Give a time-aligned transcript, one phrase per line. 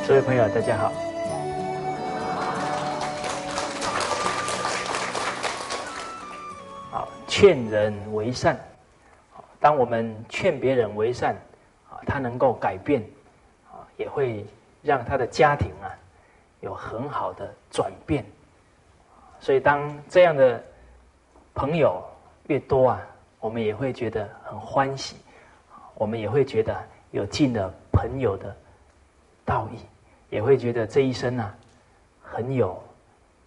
[0.00, 0.92] 好，诸位朋友，大家好。
[6.90, 8.58] 好，劝人为善。
[9.58, 11.34] 当我们劝别人为善，
[11.88, 13.02] 啊，他能够改变，
[13.70, 14.44] 啊，也会
[14.82, 15.92] 让他的家庭啊
[16.60, 18.24] 有很好的转变。
[19.38, 20.62] 所以，当这样的
[21.54, 22.02] 朋友
[22.48, 23.00] 越多啊，
[23.38, 25.16] 我们也会觉得很欢喜，
[25.94, 26.76] 我们也会觉得
[27.10, 28.56] 有尽了朋友的
[29.50, 29.78] 道义，
[30.28, 31.54] 也会觉得这一生啊
[32.22, 32.80] 很有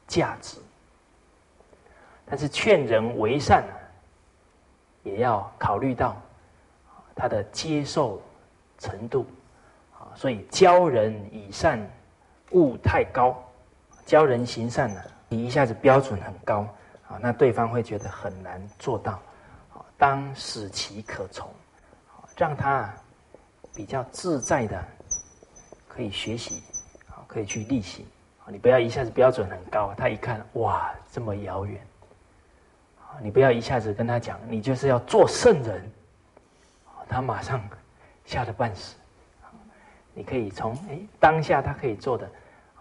[0.07, 0.57] 价值。
[2.25, 3.63] 但是，劝人为善。
[5.03, 6.15] 也要考虑到
[7.13, 8.21] 他的接受
[8.79, 9.25] 程度
[9.91, 11.77] 啊，所以教人以善
[12.51, 13.35] 勿太高，
[14.05, 16.65] 教人行善呢，你一下子标准很高
[17.09, 19.11] 啊，那对方会觉得很难做到
[19.73, 19.83] 啊。
[19.97, 21.49] 当使其可从，
[22.37, 22.89] 让他
[23.75, 24.81] 比较自在的
[25.93, 26.63] 可以学习
[27.09, 28.05] 啊，可以去例行
[28.45, 28.49] 啊。
[28.49, 31.79] 你不要一下子标准很高，他一看哇，这么遥远。
[33.21, 35.91] 你不要一下子跟他讲，你就是要做圣人，
[37.07, 37.61] 他马上
[38.25, 38.95] 吓得半死。
[40.15, 42.27] 你可以从哎当下他可以做的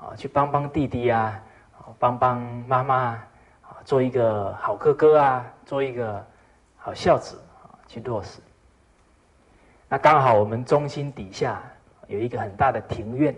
[0.00, 1.42] 啊，去帮帮弟弟啊，
[1.98, 3.28] 帮帮妈妈啊，
[3.84, 6.26] 做一个好哥哥啊，做一个
[6.76, 8.40] 好孝子啊，去落实。
[9.88, 11.62] 那刚好我们中心底下
[12.12, 13.34] 有一个很大的庭院，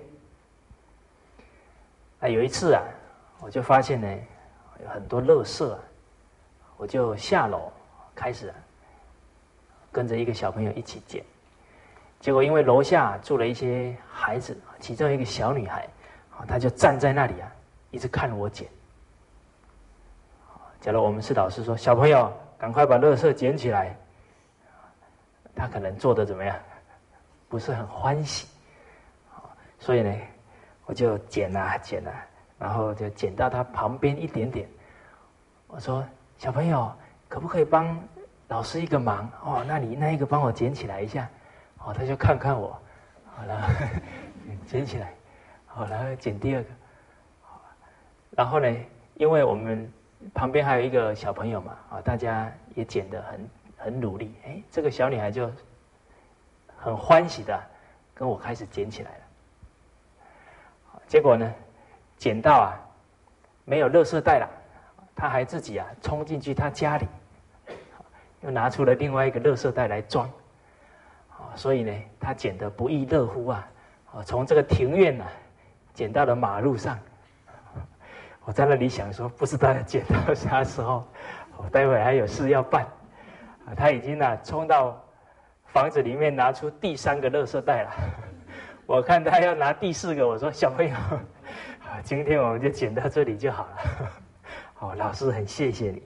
[2.19, 2.83] 啊有一次啊，
[3.41, 4.19] 我就发现呢，
[4.83, 5.79] 有很多垃圾啊。
[6.77, 7.73] 我就下楼
[8.17, 8.53] 开始
[9.93, 11.25] 跟着一个小朋友一起捡，
[12.19, 15.89] 结果因为楼下住了一些孩子，其中一个小女孩，
[16.37, 17.49] 啊，她就站在那里啊，
[17.93, 18.69] 一直看我捡。
[20.81, 23.97] 假如我们是老师说，小朋友赶快把垃圾捡起来，
[25.55, 26.59] 他可能做的怎么样？
[27.49, 28.49] 不是很欢喜，
[29.85, 30.11] 所以呢，
[30.87, 32.11] 我就捡啊捡啊，
[32.59, 34.67] 然后就捡到他旁边一点点，
[35.67, 36.03] 我说。
[36.39, 36.91] 小朋友，
[37.29, 37.97] 可不可以帮
[38.49, 39.31] 老师一个忙？
[39.45, 41.29] 哦，那你那一个帮我捡起来一下。
[41.79, 42.77] 哦，他就看看我，
[43.37, 43.71] 好了，
[44.67, 45.13] 捡起来，
[45.67, 46.69] 好了，捡第二个。
[48.31, 48.75] 然后呢，
[49.15, 49.91] 因为我们
[50.35, 54.35] 旁边还有一个小朋友嘛，啊，大家也捡得很很努力。
[54.47, 55.51] 哎，这个小女孩就
[56.77, 57.63] 很欢喜的
[58.15, 59.24] 跟我开始捡起来了。
[61.07, 61.53] 结果呢，
[62.17, 62.75] 捡到啊，
[63.65, 64.49] 没有垃圾袋了。
[65.17, 67.07] 他还自己啊冲进去他家里，
[68.41, 70.29] 又拿出了另外一个垃圾袋来装，
[71.31, 73.69] 啊，所以呢，他捡得不亦乐乎啊！
[74.13, 75.25] 啊，从这个庭院呢，
[75.93, 76.99] 捡到了马路上。
[78.45, 81.07] 我在那里想说，不知道要捡到啥时候，
[81.57, 82.85] 我待会还有事要办。
[83.67, 85.01] 啊，他已经呢冲到
[85.67, 87.91] 房子里面拿出第三个垃圾袋了。
[88.87, 90.97] 我看他要拿第四个，我说小朋友，
[92.05, 93.77] 今天我们就捡到这里就好了。
[94.75, 96.03] 好，老师很谢谢你。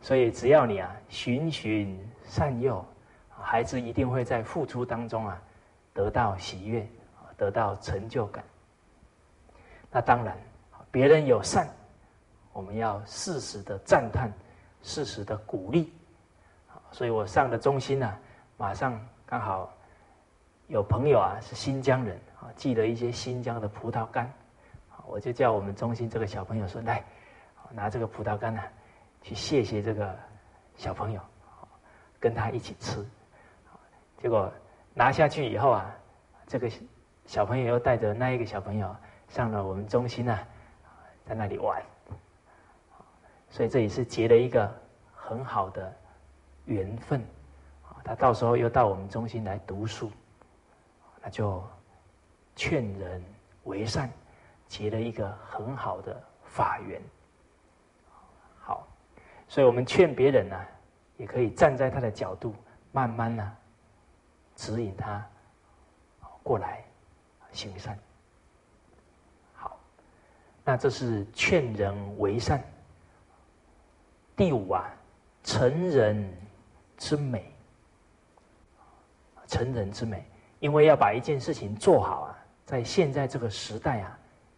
[0.00, 2.84] 所以只要你啊循循善诱，
[3.28, 5.42] 孩子一定会在付出当中啊
[5.92, 6.88] 得到喜悦，
[7.36, 8.44] 得到成就感。
[9.90, 10.38] 那当然，
[10.92, 11.68] 别人有善，
[12.52, 14.32] 我们要适时的赞叹，
[14.82, 15.92] 适时的鼓励。
[16.92, 18.18] 所以我上的中心呢，
[18.56, 19.72] 马上刚好
[20.70, 24.32] 有朋友啊是新疆人啊，寄了一些新疆的葡萄干。
[25.04, 27.02] 我就叫我们中心这个小朋友说：“来，
[27.70, 28.62] 拿这个葡萄干呢，
[29.20, 30.16] 去谢谢这个
[30.76, 31.20] 小朋友，
[32.20, 33.04] 跟他一起吃。”
[34.22, 34.48] 结果
[34.94, 35.92] 拿下去以后啊，
[36.46, 36.70] 这个
[37.26, 38.94] 小朋友又带着那一个小朋友
[39.28, 40.38] 上了我们中心呢，
[41.26, 41.82] 在那里玩。
[43.48, 44.72] 所以这也是结了一个
[45.16, 45.92] 很好的
[46.66, 47.20] 缘分。
[47.82, 50.08] 啊他到时候又到我们中心来读书，
[51.22, 51.62] 那就
[52.54, 53.22] 劝人
[53.64, 54.10] 为善。
[54.68, 57.02] 结了一个很好的法缘，
[58.60, 58.86] 好，
[59.48, 60.56] 所以我们劝别人呢，
[61.16, 62.54] 也可以站在他的角度，
[62.92, 63.56] 慢慢呢
[64.54, 65.28] 指引他
[66.44, 66.84] 过来
[67.50, 67.98] 行善。
[69.54, 69.76] 好，
[70.62, 72.62] 那这是劝人为善。
[74.36, 74.88] 第五啊，
[75.42, 76.32] 成人
[76.96, 77.52] 之美，
[79.48, 80.24] 成人之美，
[80.60, 84.16] 因为要把一件事情做好啊，在现在这个时代啊。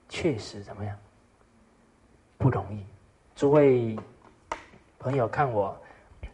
[0.08, 0.94] 确实怎么样？
[2.36, 2.84] 不容易。
[3.34, 3.96] 诸位
[4.98, 5.74] 朋友，看我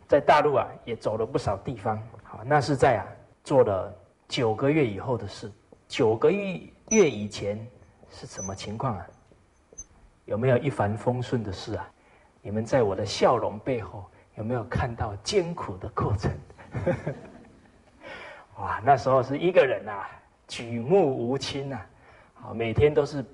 [0.08, 2.02] 在大陆啊，也走了不少地方。
[2.24, 3.06] 好，那是在啊
[3.44, 3.94] 做了
[4.26, 5.48] 九个月以后的事。
[5.86, 7.64] 九个月月以前
[8.10, 9.06] 是什么情况啊？
[10.24, 11.88] 有没有一帆风顺的事啊？
[12.42, 14.04] 你们在我的笑容背后
[14.34, 16.32] 有没有看到艰苦的过程？
[18.58, 20.08] 哇，那时候是一个人啊，
[20.49, 21.81] 举目无亲呐，
[22.34, 23.25] 好，每天都是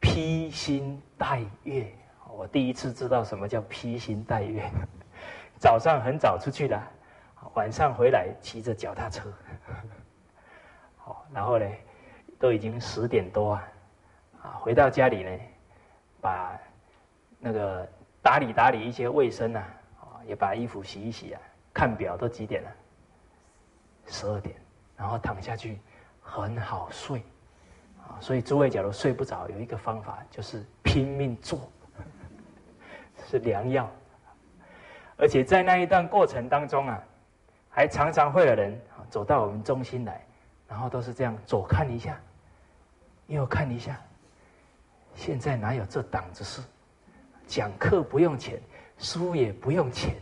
[0.00, 1.92] 披星戴月。
[2.30, 4.70] 我第一次知道什么叫披星戴月。
[5.58, 6.80] 早上很早出去的，
[7.54, 9.28] 晚上回来骑着脚踏车，
[10.96, 11.66] 好，然后呢，
[12.38, 13.68] 都已经十点多啊，
[14.40, 15.30] 啊，回到家里呢，
[16.20, 16.56] 把
[17.40, 17.88] 那个
[18.22, 19.58] 打理打理一些卫生呐，
[19.98, 21.40] 啊，也把衣服洗一洗啊，
[21.74, 22.70] 看表都几点了，
[24.08, 24.56] 十二点，
[24.96, 25.78] 然后躺下去
[26.20, 27.22] 很好睡，
[28.02, 31.70] 啊，所以诸位假如睡不着，有一个方法就是拼命做，
[33.28, 33.88] 是良药。
[35.16, 37.02] 而且在那一段过程当中啊，
[37.68, 40.24] 还常常会有人走到我们中心来，
[40.68, 42.20] 然后都是这样左看一下，
[43.26, 44.00] 右看一下。
[45.14, 46.62] 现在哪有这档子事？
[47.46, 48.60] 讲课不用钱，
[48.98, 50.14] 书也不用钱，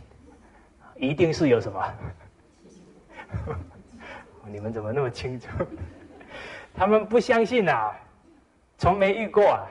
[0.95, 1.93] 一定是有什么？
[4.51, 5.47] 你们怎么那么清楚？
[6.73, 7.95] 他们不相信啊，
[8.77, 9.67] 从没遇过啊，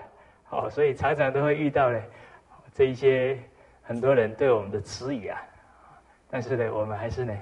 [0.51, 2.03] 哦，所以常常都会遇到呢
[2.75, 3.39] 这一些。
[3.89, 5.41] 很多人对我们的词语啊，
[6.29, 7.33] 但是呢，我们还是呢，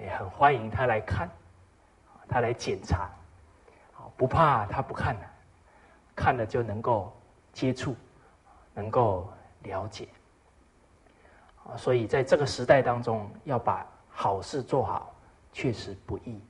[0.00, 1.28] 也很欢迎他来看，
[2.28, 3.10] 他来检查，
[4.16, 5.26] 不怕他不看的，
[6.14, 7.12] 看了就能够
[7.52, 7.96] 接触，
[8.72, 9.28] 能够
[9.64, 10.06] 了解，
[11.76, 15.12] 所以在这个时代当中，要把好事做好，
[15.52, 16.40] 确实不易，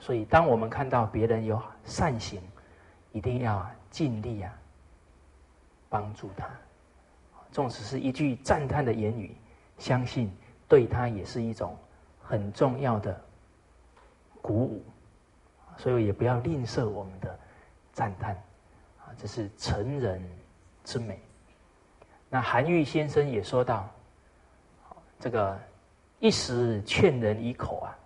[0.00, 2.40] 所以当我们看到别人有善行，
[3.12, 4.52] 一定要尽力啊，
[5.88, 6.48] 帮助他。
[7.50, 9.34] 纵使是一句赞叹的言语，
[9.78, 10.30] 相信
[10.68, 11.76] 对他也是一种
[12.22, 13.18] 很重要的
[14.40, 14.84] 鼓舞，
[15.76, 17.38] 所以也不要吝啬我们的
[17.92, 18.34] 赞叹，
[18.98, 20.22] 啊，这是成人
[20.84, 21.18] 之美。
[22.28, 23.88] 那韩愈先生也说到，
[25.18, 25.58] 这个
[26.18, 27.96] 一时劝人以口啊，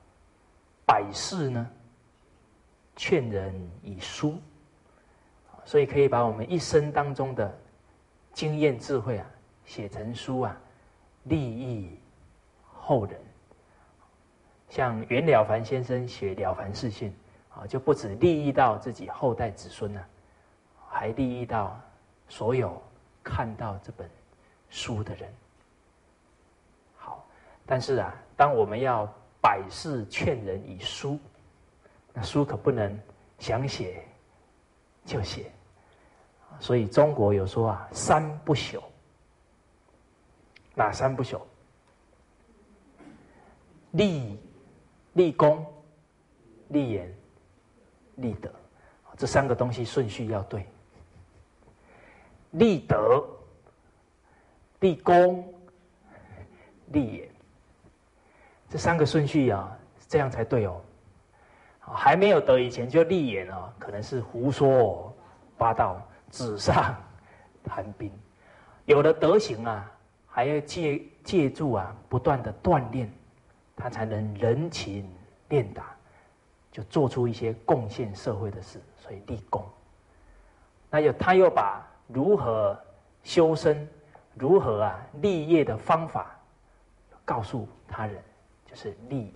[0.87, 1.69] 百事呢
[2.97, 4.39] 劝人以书，
[5.65, 7.59] 所以可以把我们一生当中的。
[8.35, 9.27] 经验智慧啊，
[9.67, 10.59] 写成书啊，
[11.25, 12.01] 利益
[12.73, 13.21] 后人。
[14.71, 17.15] 像袁了凡先生写《了凡四训》
[17.61, 20.03] 啊，就不止利益到自己后代子孙呢，
[20.89, 21.79] 还利益到
[22.27, 22.83] 所有
[23.23, 24.09] 看到这本
[24.71, 25.31] 书的人。
[26.97, 27.23] 好，
[27.67, 29.07] 但是啊，当我们要
[29.43, 31.19] 百事劝人以书，
[32.13, 32.99] 那书可不能
[33.39, 34.05] 想写
[35.05, 35.51] 就写。
[36.61, 38.83] 所以中国有说啊，三不朽。
[40.75, 41.41] 哪三不朽？
[43.93, 44.39] 立
[45.13, 45.67] 立功、
[46.69, 47.15] 立言、
[48.17, 48.51] 立德，
[49.17, 50.67] 这三个东西顺序要对。
[52.53, 53.27] 立德、
[54.81, 55.53] 立功、
[56.87, 57.31] 立言，
[58.71, 59.77] 这三个顺序啊，
[60.09, 60.81] 这样才对哦。
[61.85, 65.15] 还没有德以前就立言啊，可能是胡说
[65.57, 66.01] 八道。
[66.35, 66.97] 纸上
[67.63, 68.11] 谈兵，
[68.87, 69.93] 有了德行啊，
[70.27, 73.13] 还要借借助啊，不断的锻炼，
[73.77, 75.07] 他才能人情
[75.51, 75.95] 练达，
[76.71, 79.63] 就做出一些贡献社会的事，所以立功。
[80.89, 82.75] 那又他又把如何
[83.23, 83.87] 修身、
[84.33, 86.35] 如何啊立业的方法
[87.27, 88.17] 告诉他人，
[88.65, 89.35] 就是立。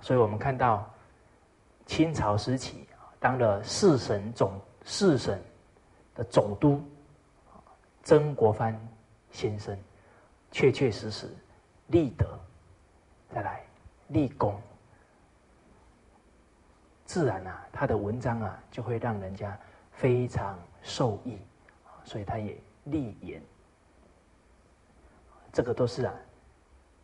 [0.00, 0.88] 所以我们看到
[1.86, 2.86] 清朝时期
[3.18, 4.52] 当了四省总。
[4.82, 5.38] 四省
[6.14, 6.82] 的总督
[8.02, 8.74] 曾国藩
[9.30, 9.78] 先生，
[10.50, 11.28] 确确实实
[11.88, 12.26] 立德，
[13.28, 13.62] 再来
[14.08, 14.58] 立功，
[17.04, 19.56] 自然啊，他的文章啊就会让人家
[19.92, 21.38] 非常受益，
[22.02, 23.42] 所以他也立言，
[25.52, 26.14] 这个都是啊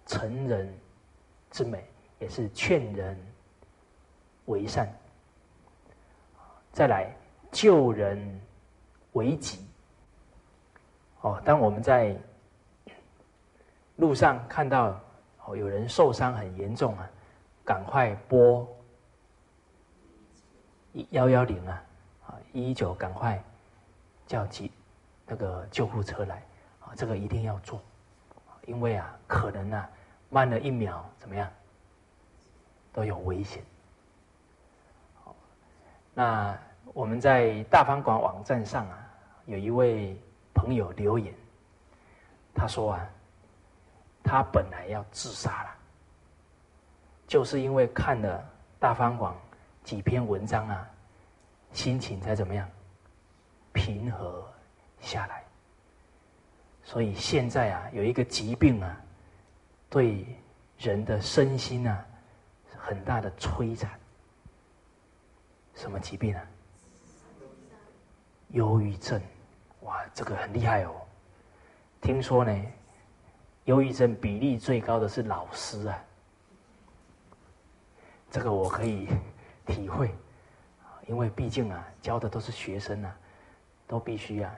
[0.07, 0.75] 成人
[1.51, 1.87] 之美，
[2.19, 3.17] 也是劝人
[4.47, 4.89] 为善，
[6.73, 7.11] 再来。
[7.53, 8.19] 救人
[9.13, 9.65] 为己。
[11.23, 12.15] 哦，当我们在
[13.95, 15.01] 路上看到
[15.47, 17.09] 哦有人受伤很严重啊，
[17.65, 18.69] 赶快拨
[21.11, 21.83] 幺幺零啊，
[22.27, 23.43] 啊一一九，赶快
[24.27, 24.71] 叫急
[25.25, 26.43] 那个救护车来
[26.81, 27.81] 啊，这个一定要做，
[28.67, 29.89] 因为啊可能啊
[30.29, 31.51] 慢了一秒怎么样
[32.97, 33.63] 都有危险。
[36.15, 36.59] 那。
[36.95, 39.07] 我们在大方馆网站上啊，
[39.45, 40.17] 有一位
[40.55, 41.35] 朋友留言，
[42.55, 43.07] 他说啊，
[44.23, 45.71] 他本来要自杀了，
[47.27, 48.43] 就是因为看了
[48.79, 49.35] 大方馆
[49.85, 50.89] 几篇文章啊，
[51.73, 52.67] 心情才怎么样
[53.75, 54.43] 平和
[55.01, 55.45] 下来。
[56.83, 58.99] 所以现在啊，有一个疾病啊，
[59.91, 60.25] 对
[60.79, 62.06] 人的身心啊，
[62.87, 63.91] 很大的摧残。
[65.75, 66.43] 什么疾病啊？
[68.51, 69.21] 忧郁症，
[69.81, 70.95] 哇，这个很厉害哦。
[72.01, 72.67] 听说呢，
[73.65, 75.99] 忧郁症比例最高的是老师啊。
[78.31, 79.09] 这个我可以
[79.67, 80.15] 体会，
[81.09, 83.17] 因为毕竟啊，教的都是学生啊，
[83.89, 84.55] 都必须啊，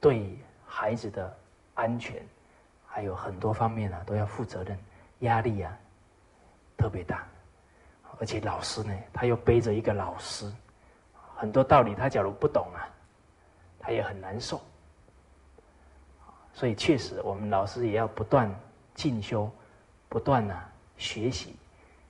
[0.00, 1.32] 对孩子的
[1.74, 2.20] 安全，
[2.84, 4.76] 还有很多方面啊，都要负责任，
[5.20, 5.78] 压力啊
[6.76, 7.26] 特别大。
[8.18, 10.50] 而且老师呢，他又背着一个老师，
[11.34, 12.88] 很多道理他假如不懂啊，
[13.78, 14.60] 他也很难受。
[16.54, 18.50] 所以确实，我们老师也要不断
[18.94, 19.50] 进修，
[20.08, 20.66] 不断啊
[20.96, 21.54] 学习，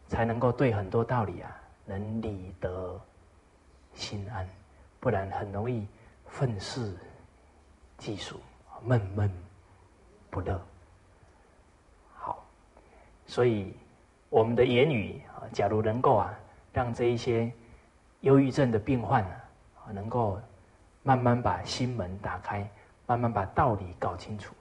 [0.07, 3.01] 才能够对很多道理啊能理得
[3.95, 4.49] 心安，
[5.01, 5.85] 不然很容易
[6.29, 6.95] 愤世
[7.99, 8.41] 嫉俗，
[8.85, 9.29] 闷闷
[10.31, 10.61] 不乐。
[12.15, 12.47] 好，
[13.27, 13.75] 所以
[14.29, 16.35] 我们的言语啊，假如能够啊
[16.73, 17.51] 让这一些
[18.21, 20.41] 忧郁症的病患啊，能够
[21.03, 22.69] 慢慢把心门打开。
[23.09, 24.53] 慢慢把道理搞清楚，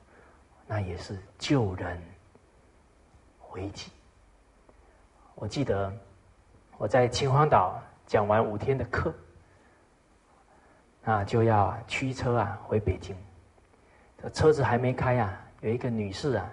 [0.67, 1.99] 那也是救人
[3.53, 3.91] 为己。
[5.33, 5.91] 我记得
[6.77, 9.11] 我在秦皇岛讲完五天的课，
[11.03, 13.15] 那就要驱车啊回北京。
[14.31, 16.47] 车子还没开啊，有一个女士啊，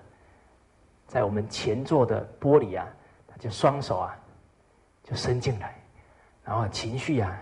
[1.06, 2.88] 在我们前座的玻璃啊，
[3.38, 4.16] 就双手啊
[5.04, 5.74] 就伸进来，
[6.44, 7.38] 然后情绪啊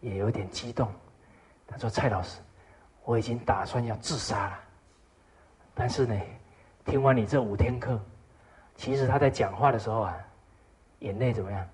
[0.00, 0.90] 也有点激动。
[1.66, 2.38] 他说：“蔡老师。”
[3.04, 4.58] 我已经打算要自杀了，
[5.74, 6.14] 但是呢，
[6.84, 8.00] 听完你这五天课，
[8.76, 10.16] 其实他在讲话的时候啊，
[11.00, 11.68] 眼泪怎么样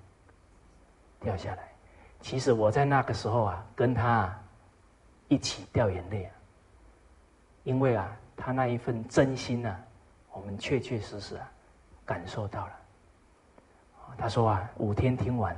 [1.20, 1.68] 掉下来？
[2.22, 4.34] 其实我在那个时候啊，跟他
[5.28, 6.32] 一起掉眼泪啊，
[7.62, 9.78] 因为啊，他那一份真心啊，
[10.32, 11.46] 我们确确实实啊
[12.06, 12.72] 感受到了。
[14.18, 15.56] 他说啊，五天听完，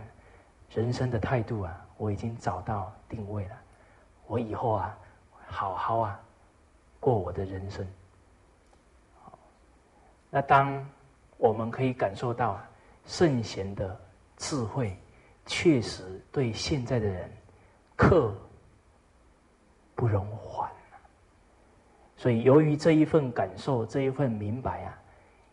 [0.70, 3.56] 人生的态度啊，我已经找到定位了，
[4.26, 4.96] 我以后啊。
[5.52, 6.20] 好好啊，
[7.00, 7.84] 过我的人生。
[10.30, 10.88] 那当
[11.38, 12.60] 我们可以感受到
[13.04, 14.00] 圣贤的
[14.36, 14.96] 智慧，
[15.44, 17.28] 确实对现在的人
[17.96, 18.32] 刻
[19.96, 20.70] 不容缓
[22.16, 24.96] 所以，由于这一份感受，这一份明白啊，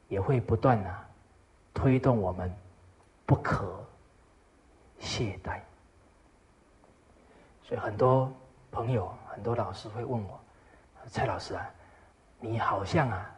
[0.09, 1.09] 也会不断啊
[1.73, 2.53] 推动我们
[3.27, 3.85] 不可
[4.97, 5.59] 懈怠。
[7.61, 8.33] 所以，很多
[8.71, 9.13] 朋友。
[9.37, 10.39] 很多老师会问我
[11.11, 11.69] ：“蔡老师啊，
[12.39, 13.35] 你好像啊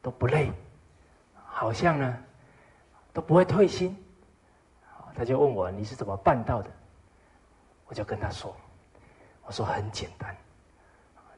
[0.00, 0.50] 都不累，
[1.44, 2.18] 好像呢
[3.12, 3.94] 都不会退心。”
[5.14, 6.70] 他就问我：“你是怎么办到的？”
[7.86, 8.56] 我就跟他说
[9.44, 10.34] ：“我说很简单，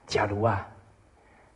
[0.07, 0.65] 假如啊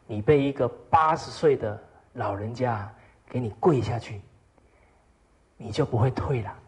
[0.05, 1.81] 你被一个八十岁的
[2.15, 2.93] 老人家
[3.27, 4.21] 给你跪下去，
[5.63, 6.59] 你就不会退了。”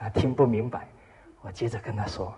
[0.00, 0.86] 啊，听不明白，
[1.42, 2.32] 我接着跟他说。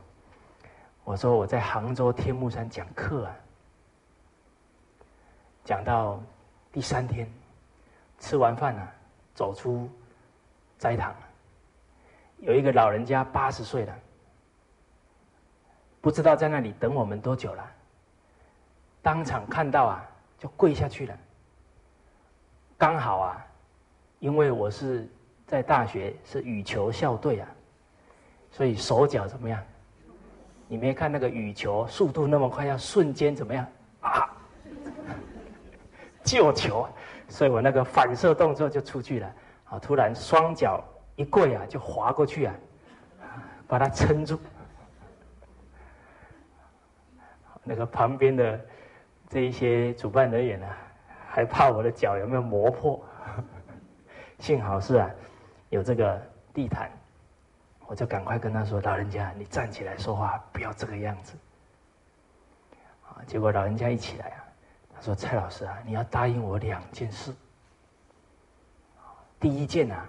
[1.05, 3.37] 我说我在杭州天目山讲课啊，
[5.65, 6.23] 讲到
[6.73, 7.31] 第三天，
[8.19, 8.93] 吃完饭啊，
[9.35, 9.91] 走出
[10.79, 11.15] 斋堂，
[12.39, 13.95] 有一个老人家八十岁了，
[16.01, 17.71] 不知道在那里等我们多久了，
[19.03, 20.07] 当场看到啊，
[20.39, 21.19] 就跪下去了。
[22.79, 23.47] 刚好啊，
[24.21, 25.09] 因为我是
[25.47, 27.49] 在大学是羽球校队啊，
[28.51, 29.61] 所以手脚怎么样？
[30.69, 33.67] 你没看那个羽球速度那么快，要瞬间怎么样
[34.01, 34.31] 啊？
[36.23, 36.87] 救球，
[37.29, 39.35] 所以我那个反射动作就出去了。
[39.65, 40.85] 啊，突然双脚
[41.17, 42.55] 一跪啊，就滑过去啊，
[43.67, 44.39] 把它撑住。
[47.65, 48.61] 那个旁边的
[49.29, 50.67] 这一些主办人员呢，
[51.29, 53.03] 还怕我的脚有没有磨破。
[54.41, 55.11] 幸好是啊，
[55.69, 56.21] 有这个
[56.53, 56.91] 地毯。
[57.87, 61.35] 我就赶快跟他说：“老人家，你站起来说话，不要这个样子。”
[63.03, 64.45] 啊，结果老人家一起来啊，
[64.95, 67.35] 他说：“蔡老师啊，你要答应我两件事。
[69.41, 70.07] 第一件啊，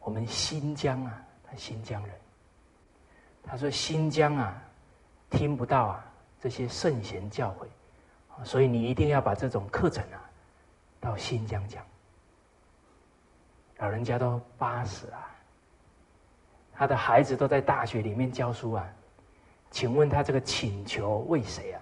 [0.00, 2.14] 我们新疆啊，他新疆人，
[3.42, 4.62] 他说新疆啊，
[5.30, 6.04] 听不到啊
[6.38, 10.20] 这些圣贤教诲，所以你一定要把这种课程啊，
[11.00, 11.82] 到新疆讲。
[13.84, 15.20] 老人家都八十啊。”
[16.72, 18.88] 他的孩子都在大学里面教书啊，
[19.70, 21.80] 请问他这个请求为谁啊？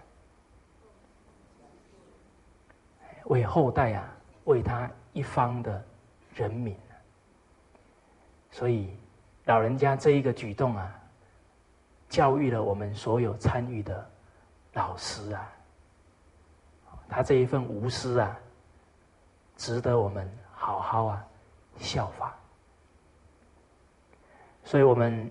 [3.27, 4.05] 为后代啊，
[4.45, 5.83] 为他一方的
[6.35, 6.93] 人民啊。
[8.51, 8.95] 所以
[9.45, 10.93] 老人家这一个举动啊，
[12.09, 14.11] 教育了我们所有参与的
[14.73, 15.51] 老师啊，
[17.09, 18.37] 他这一份无私啊，
[19.57, 21.25] 值得我们好好啊
[21.79, 22.35] 效法。
[24.65, 25.31] 所以我们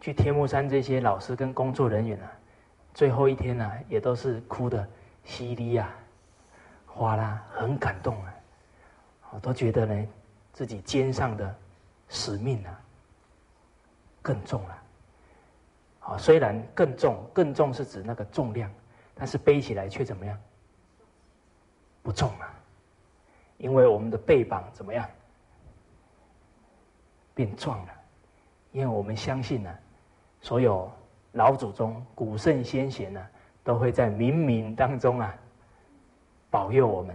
[0.00, 2.30] 去天目山这些老师跟工作人员啊，
[2.94, 4.86] 最后一天呢，也都是哭的
[5.24, 5.90] 稀里呀、
[6.86, 8.34] 哗啦，很感动啊，
[9.30, 10.06] 我都觉得呢，
[10.52, 11.54] 自己肩上的
[12.08, 12.80] 使命啊
[14.22, 14.82] 更重了。
[16.00, 18.70] 啊，虽然更重，更重是指那个重量，
[19.14, 20.38] 但是背起来却怎么样？
[22.02, 22.54] 不重啊，
[23.56, 25.08] 因为我们的背膀怎么样？
[27.36, 27.92] 变壮了，
[28.72, 29.78] 因为我们相信呢，
[30.40, 30.90] 所有
[31.32, 33.26] 老祖宗、古圣先贤呢，
[33.62, 35.36] 都会在冥冥当中啊，
[36.50, 37.14] 保佑我们，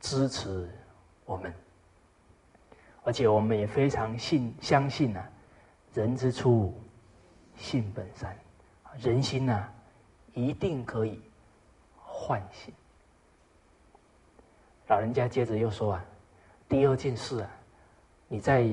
[0.00, 0.68] 支持
[1.24, 1.50] 我们，
[3.04, 5.24] 而且我们也非常信相信呢，
[5.94, 6.78] 人之初，
[7.56, 8.36] 性本善，
[8.98, 9.68] 人心呢，
[10.34, 11.22] 一定可以
[11.96, 12.74] 唤醒。
[14.88, 16.04] 老人家接着又说啊，
[16.68, 17.50] 第二件事啊，
[18.28, 18.70] 你在。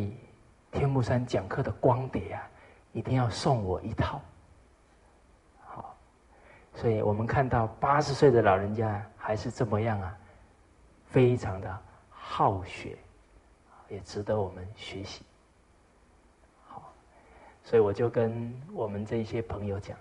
[0.76, 2.50] 天目山讲课的光碟啊，
[2.92, 4.22] 一定要送我一套。
[5.64, 5.96] 好，
[6.74, 10.18] 所以我们看到八十岁的老人家还是这么样啊，
[11.06, 11.80] 非常的
[12.10, 12.98] 好学，
[13.88, 15.24] 也值得我们学习。
[16.68, 16.92] 好，
[17.64, 19.98] 所以我就跟我们这些朋友讲，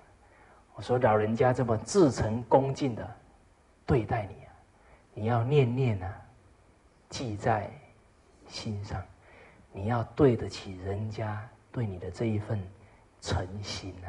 [0.74, 3.16] 我说老人家这么至诚恭敬的
[3.86, 4.50] 对待你啊，
[5.14, 6.20] 你要念念啊，
[7.10, 7.70] 记在
[8.48, 9.00] 心上。
[9.76, 12.62] 你要对得起人家对你的这一份
[13.20, 14.08] 诚心啊！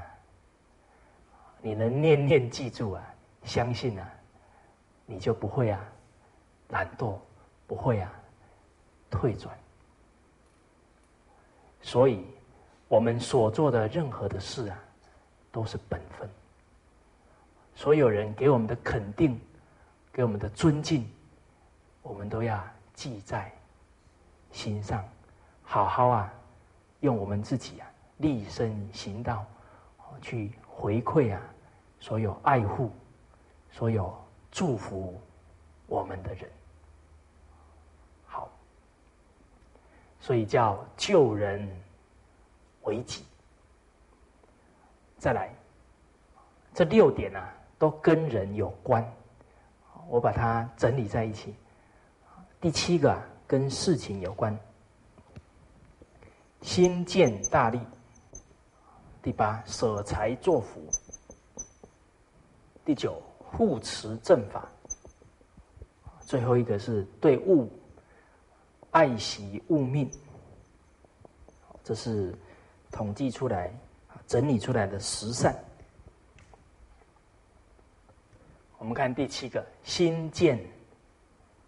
[1.59, 3.03] 你能念念记住啊，
[3.43, 4.07] 相信啊，
[5.07, 5.83] 你就不会啊
[6.69, 7.17] 懒惰，
[7.65, 8.13] 不会啊
[9.09, 9.57] 退转。
[11.81, 12.23] 所以，
[12.87, 14.79] 我们所做的任何的事啊，
[15.51, 16.29] 都是本分。
[17.73, 19.41] 所有人给我们的肯定，
[20.13, 21.09] 给我们的尊敬，
[22.03, 23.51] 我们都要记在
[24.51, 25.03] 心上。
[25.65, 26.33] 好好啊，
[27.01, 29.45] 用我们自己啊，立身行道，
[30.21, 31.41] 去回馈啊，
[31.99, 32.91] 所有爱护、
[33.71, 34.15] 所有
[34.51, 35.19] 祝福
[35.87, 36.49] 我们的人。
[38.25, 38.47] 好，
[40.19, 41.67] 所以叫救人
[42.83, 43.25] 为己。
[45.17, 45.53] 再来，
[46.73, 49.03] 这六点啊，都跟人有关，
[50.07, 51.55] 我把它整理在一起。
[52.61, 54.57] 第七个跟事情有关。
[56.65, 57.79] 心见大利。
[59.21, 60.81] 第八，舍财作福。
[62.83, 64.67] 第九，护持正法。
[66.21, 67.71] 最后一个是对物
[68.89, 70.09] 爱惜物命。
[71.83, 72.35] 这是
[72.91, 73.71] 统计出来、
[74.25, 75.55] 整理出来的十善。
[78.79, 80.59] 我们看第七个，心见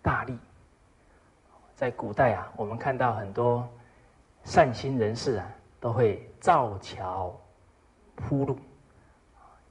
[0.01, 0.35] 大利。
[1.75, 3.69] 在古代啊，我们看到很多。
[4.47, 5.45] 善心人士啊，
[5.77, 7.37] 都会造桥
[8.15, 8.57] 铺路，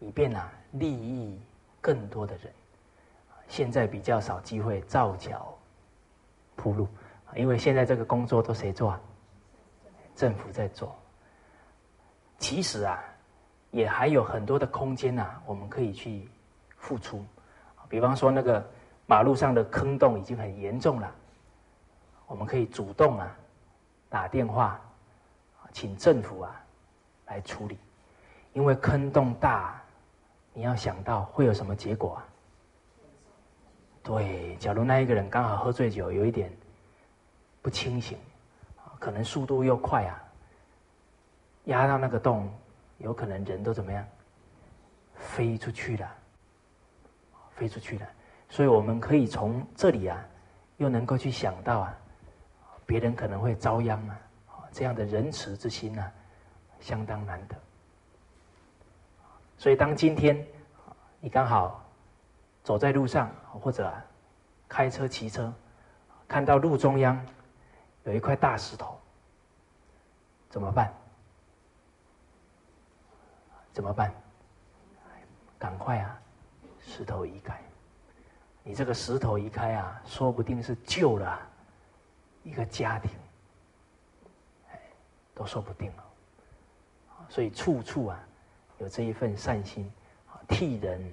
[0.01, 1.41] 以便啊利益
[1.81, 2.53] 更多的人。
[3.49, 5.57] 现在比较少机会造桥
[6.57, 6.87] 铺路，
[7.35, 9.01] 因为现在这个工作都谁做啊？
[10.15, 10.95] 政府在做。
[12.39, 13.03] 其实啊，
[13.71, 16.29] 也还有很多的空间呐，我们可以去
[16.77, 17.25] 付出。
[17.89, 18.63] 比方说，那个
[19.07, 21.11] 马路上的坑洞已经很严重了，
[22.27, 23.35] 我们可以主动啊。
[24.09, 24.81] 打电话，
[25.73, 26.65] 请政府啊
[27.27, 27.79] 来处理，
[28.53, 29.83] 因为坑洞大，
[30.53, 32.25] 你要想到会有什么结果啊？
[34.03, 36.51] 对，假如那一个人刚好喝醉酒，有一点
[37.61, 38.17] 不清醒，
[39.01, 40.23] 可能速度又快啊，
[41.65, 42.49] 压到那个洞，
[42.99, 44.07] 有可能人都怎么样？
[45.17, 46.09] 飞出去了，
[47.57, 48.07] 飞出去了。
[48.49, 50.25] 所以我们可以从这里啊，
[50.77, 51.99] 又能够去想到啊。
[52.87, 54.19] 别人可能会遭殃啊，
[54.71, 56.13] 这样的仁慈之心呢，
[56.81, 57.57] 相当难得。
[59.59, 60.47] 所以，当今天
[61.21, 61.85] 你刚好
[62.63, 63.93] 走在路上，或者
[64.69, 65.53] 开车、骑车，
[66.29, 67.21] 看到路中央
[68.05, 68.99] 有一块大石头，
[70.49, 70.93] 怎么办？
[73.73, 74.15] 怎么办？
[75.59, 76.19] 赶快啊，
[76.81, 77.59] 石头移开！
[78.63, 81.41] 你这个石头移开啊，说不定是救了。
[82.47, 83.11] 一个家庭，
[85.35, 86.05] 都说不定了。
[87.29, 88.25] 所以处处啊，
[88.79, 89.91] 有这一份善心，
[90.47, 91.13] 替人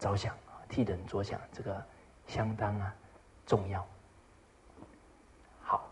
[0.00, 0.36] 着想，
[0.68, 1.80] 替人着想，这个
[2.26, 2.92] 相当啊
[3.46, 3.86] 重要。
[5.62, 5.88] 好，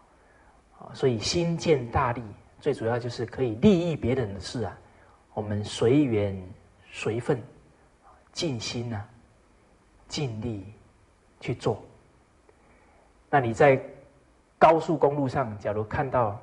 [0.93, 2.21] 所以心见大利，
[2.61, 4.77] 最主要就是可以利益别人的事啊，
[5.33, 6.37] 我们随缘
[6.91, 7.41] 随分，
[8.33, 9.09] 尽心啊，
[10.09, 10.75] 尽力
[11.41, 11.81] 去做。
[13.31, 13.81] 那你在？
[14.59, 16.39] 高速公路上，假如看到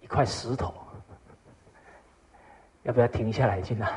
[0.00, 0.74] 一块石头，
[2.82, 3.92] 要不要停下来去拿？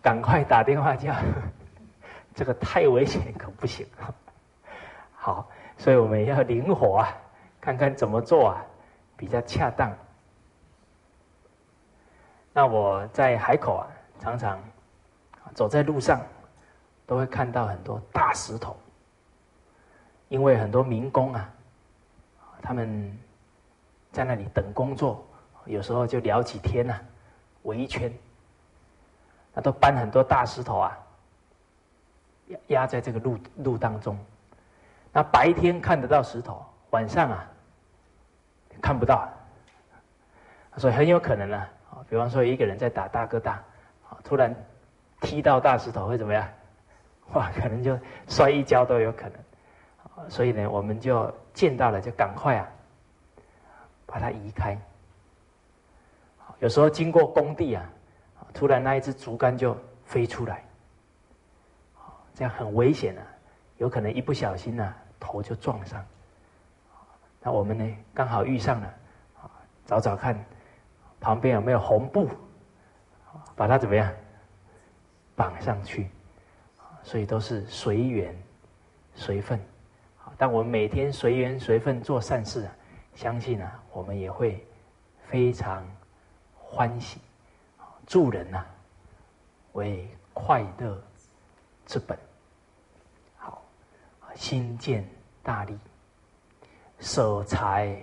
[0.00, 1.12] 赶快打电话叫，
[2.34, 3.84] 这个太危险，可不行。
[5.16, 7.08] 好，所以我们要灵活啊，
[7.60, 8.64] 看看怎么做啊
[9.16, 9.92] 比较恰当。
[12.52, 13.86] 那我在海口啊，
[14.20, 14.58] 常常
[15.54, 16.20] 走在路上，
[17.04, 18.76] 都会看到很多大石头，
[20.28, 21.52] 因为很多民工啊，
[22.62, 23.16] 他们
[24.12, 25.24] 在那里等工作，
[25.64, 26.98] 有时候就聊几天呐，
[27.62, 28.12] 围一圈，
[29.54, 30.98] 那都搬很多大石头啊，
[32.48, 34.18] 压压在这个路路当中。
[35.12, 37.48] 那白天看得到石头，晚上啊
[38.80, 39.28] 看不到，
[40.76, 41.56] 所以很有可能呢，
[41.90, 43.62] 啊，比方说一个人在打大哥大，
[44.22, 44.54] 突然
[45.20, 46.46] 踢到大石头会怎么样？
[47.34, 52.68] 哇，可能就摔一跤都有可能，所以呢，我们就见到了就赶快啊
[54.06, 54.78] 把它移开。
[56.60, 57.84] 有时候经过工地啊，
[58.54, 60.64] 突然那一只竹竿就飞出来，
[62.32, 63.22] 这样很危险啊。
[63.78, 66.04] 有可能一不小心呢，头就撞上。
[67.42, 68.94] 那我们呢，刚好遇上了，
[69.84, 70.38] 找找看，
[71.18, 72.28] 旁边有没有红布，
[73.56, 74.08] 把它怎么样
[75.34, 76.08] 绑上去。
[77.02, 78.32] 所以都是随缘
[79.16, 79.58] 随分。
[80.38, 82.72] 但我们每天随缘随份做善事啊，
[83.16, 84.64] 相信啊，我们也会
[85.26, 85.84] 非常
[86.56, 87.18] 欢喜。
[88.06, 88.64] 助人呐，
[89.72, 90.98] 为快乐
[91.84, 92.16] 之本。
[93.36, 93.60] 好
[94.34, 95.04] 心见
[95.42, 95.76] 大利，
[97.00, 98.00] 舍财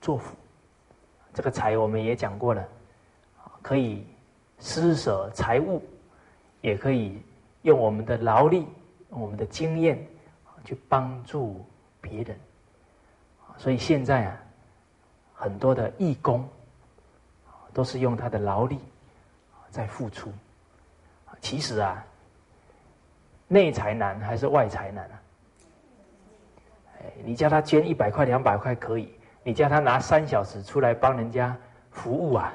[0.00, 0.34] 作福。
[1.34, 2.66] 这个财我们也讲过了，
[3.60, 4.06] 可以
[4.60, 5.82] 施舍财物，
[6.60, 7.20] 也可以
[7.62, 8.66] 用我们的劳力、
[9.10, 9.98] 我们的经验
[10.68, 11.64] 去帮助
[11.98, 12.38] 别人。
[13.56, 14.36] 所以现在啊，
[15.32, 16.46] 很多的义工
[17.72, 18.78] 都是用他的劳力
[19.70, 20.30] 在付出。
[21.40, 22.04] 其实啊，
[23.46, 25.16] 内财难还是外财难啊？
[27.24, 31.56] 你叫他捐一百块、两百块可以，你叫他拿三小时出来帮人家
[31.90, 32.52] 服务啊，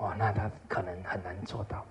[0.00, 1.84] 哇，那他可能很难做到。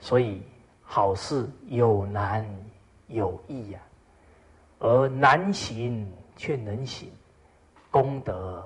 [0.00, 0.42] 所以
[0.82, 2.48] 好事有难
[3.08, 3.80] 有易呀，
[4.78, 7.10] 而难行却能行，
[7.90, 8.64] 功德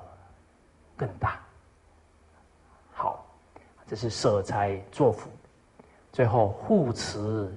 [0.96, 1.40] 更大。
[2.92, 3.24] 好，
[3.86, 5.30] 这是舍财作福，
[6.12, 7.50] 最后护持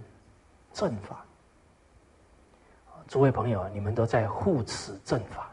[0.72, 1.24] 正法。
[3.08, 5.52] 诸位朋友，你们都在护持正法，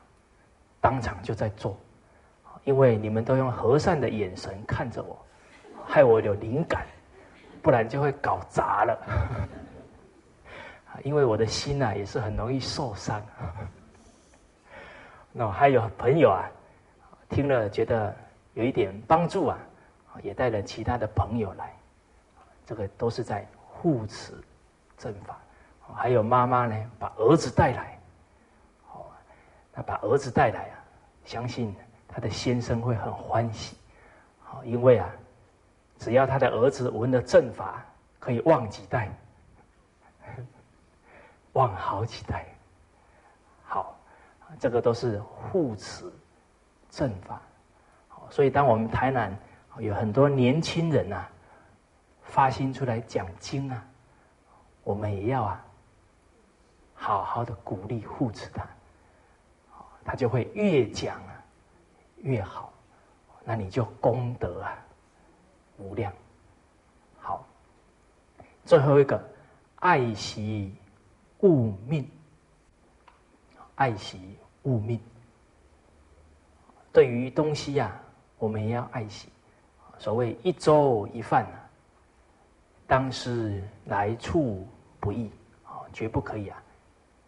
[0.81, 1.77] 当场就在做，
[2.65, 5.19] 因为你们都用和善的眼神看着我，
[5.85, 6.87] 害我有灵感，
[7.61, 8.99] 不然就会搞砸了。
[11.03, 13.21] 因为我的心呐也是很容易受伤。
[15.33, 16.51] 那还有朋友啊，
[17.29, 18.15] 听了觉得
[18.55, 19.59] 有一点帮助啊，
[20.23, 21.75] 也带了其他的朋友来，
[22.67, 24.35] 这个都是在护持
[24.99, 25.39] 正法。
[25.95, 27.99] 还有妈妈呢，把儿子带来，
[28.87, 29.11] 好，
[29.75, 30.77] 那把儿子带来啊，
[31.25, 31.75] 相信
[32.07, 33.77] 他的先生会很欢喜，
[34.43, 35.11] 好，因为啊，
[35.99, 37.85] 只要他的儿子闻了正法，
[38.19, 39.11] 可以旺几代，
[41.53, 42.47] 旺好几代，
[43.65, 43.99] 好，
[44.59, 46.11] 这个都是护持
[46.91, 47.41] 正法，
[48.31, 49.37] 所以当我们台南
[49.79, 51.25] 有很多年轻人呐，
[52.23, 53.85] 发心出来讲经啊，
[54.85, 55.65] 我们也要啊。
[56.95, 58.65] 好好的鼓励护持他，
[60.05, 61.43] 他就会越讲啊
[62.19, 62.73] 越好，
[63.45, 64.73] 那你就功德啊
[65.79, 66.13] 无量。
[67.19, 67.45] 好，
[68.65, 69.21] 最后一个
[69.81, 70.73] 爱惜
[71.43, 72.09] 物命，
[73.75, 75.01] 爱惜物命。
[76.93, 78.01] 对于东西呀，
[78.39, 79.29] 我们也要爱惜。
[79.99, 81.71] 所谓一粥一饭啊，
[82.87, 84.67] 当是来处
[84.99, 85.31] 不易
[85.65, 86.63] 啊，绝不可以啊。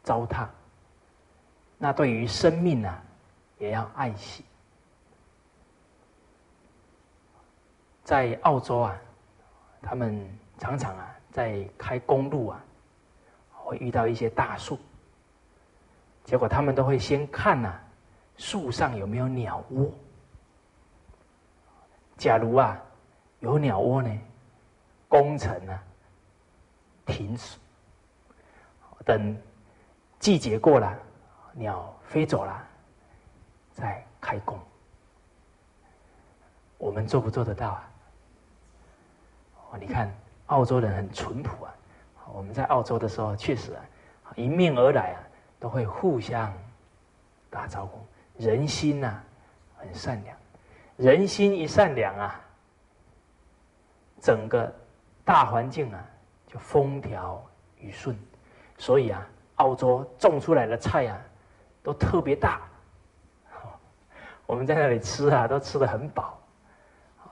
[0.02, 0.46] 糟蹋，
[1.78, 3.02] 那对于生命呢，
[3.58, 4.44] 也要爱惜。
[8.02, 9.00] 在澳洲啊，
[9.80, 12.62] 他们常常啊在开公路啊，
[13.64, 14.78] 会遇到一些大树，
[16.24, 17.74] 结果他们都会先看呐，
[18.36, 19.90] 树上有没有鸟窝。
[22.16, 22.80] 假如啊
[23.40, 24.20] 有鸟窝呢，
[25.08, 25.80] 工程呢
[27.06, 27.56] 停止，
[29.04, 29.36] 等。
[30.20, 30.98] 季节过了，
[31.52, 32.66] 鸟飞走了，
[33.72, 34.58] 再开工。
[36.78, 37.90] 我们做不做得到啊？
[39.70, 40.10] 哦，你看
[40.46, 41.74] 澳洲人很淳朴啊。
[42.34, 43.80] 我们在澳洲的时候，确实啊，
[44.34, 45.22] 迎面而来啊，
[45.60, 46.52] 都会互相
[47.48, 48.04] 打招呼。
[48.36, 49.22] 人心呐，
[49.76, 50.36] 很善良。
[50.96, 52.40] 人心一善良啊，
[54.20, 54.72] 整个
[55.24, 56.04] 大环境啊
[56.48, 57.40] 就风调
[57.78, 58.18] 雨顺，
[58.78, 59.24] 所以啊，
[59.56, 61.20] 澳洲种出来的菜啊
[61.84, 62.62] 都特别大。
[64.44, 66.36] 我们在那里吃啊，都吃的很饱。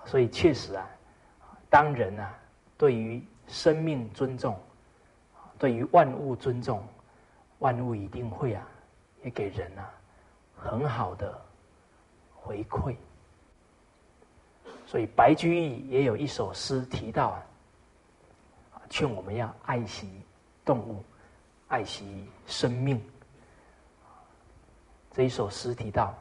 [0.04, 0.88] 所以确实啊，
[1.68, 2.32] 当人啊
[2.78, 4.56] 对于生命尊重，
[5.62, 6.82] 对于万物尊重，
[7.60, 8.66] 万物一定会啊
[9.22, 9.88] 也给人啊
[10.56, 11.40] 很好的
[12.34, 12.96] 回馈。
[14.88, 20.10] 所以白居易也有一首诗提到啊，劝我们要爱惜
[20.64, 21.00] 动物，
[21.68, 23.00] 爱惜生命。
[25.12, 26.12] 这一首诗提到：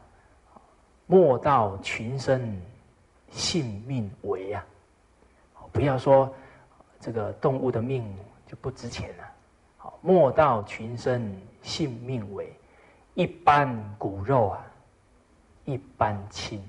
[1.08, 2.62] 莫道群生。
[3.32, 4.64] 性命为呀，
[5.72, 6.32] 不要说
[7.00, 8.04] 这个动物的命
[8.52, 9.32] 就不值钱了。
[9.78, 12.54] 好，莫道群生性命为，
[13.14, 14.66] 一般骨肉啊，
[15.64, 16.62] 一般亲。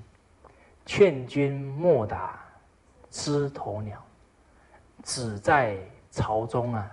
[0.85, 2.39] 劝君莫打
[3.09, 4.01] 枝头鸟，
[5.03, 5.77] 只在
[6.09, 6.89] 巢中啊，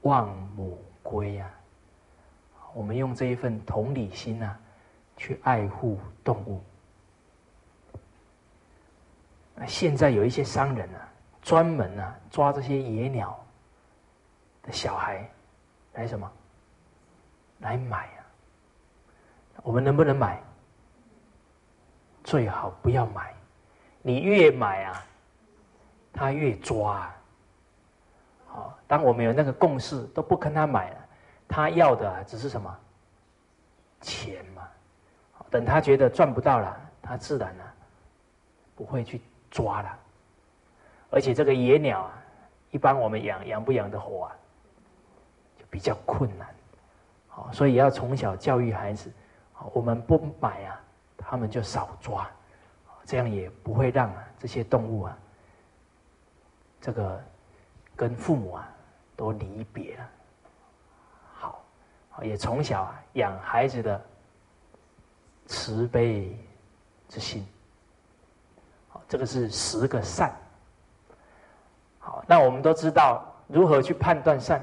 [0.00, 1.48] 望母归啊。
[2.74, 4.58] 我们用这一份同理心啊，
[5.16, 6.60] 去爱护动物。
[9.64, 11.08] 现在有一些商人啊，
[11.40, 13.38] 专门啊抓这些野鸟
[14.62, 15.28] 的小孩
[15.94, 16.30] 来什么？
[17.60, 18.20] 来买啊！
[19.62, 20.40] 我们能不能买？
[22.24, 23.34] 最好不要买。
[24.00, 25.04] 你越买啊，
[26.12, 27.12] 他越抓。
[28.46, 30.96] 好，当我们有那个共识，都不跟他买了，
[31.48, 32.78] 他要的只是什么？
[34.00, 34.68] 钱嘛。
[35.50, 37.64] 等他觉得赚不到了，他自然呢
[38.74, 39.20] 不会去。
[39.54, 39.98] 抓了，
[41.10, 42.22] 而且这个野鸟啊，
[42.70, 44.36] 一般我们养养不养得活啊，
[45.72, 46.46] 比较困难，
[47.28, 49.10] 好，所以要从小教育孩子，
[49.72, 50.78] 我们不买啊，
[51.16, 52.30] 他们就少抓，
[53.06, 55.18] 这样也不会让这些动物啊，
[56.78, 57.18] 这个
[57.96, 58.68] 跟父母啊
[59.16, 60.08] 都离别了，
[61.36, 61.64] 好，
[62.20, 63.98] 也从小养孩子的
[65.46, 66.38] 慈悲
[67.08, 67.46] 之心。
[69.08, 70.34] 这个是十个善。
[71.98, 74.62] 好，那我们都知道如何去判断善，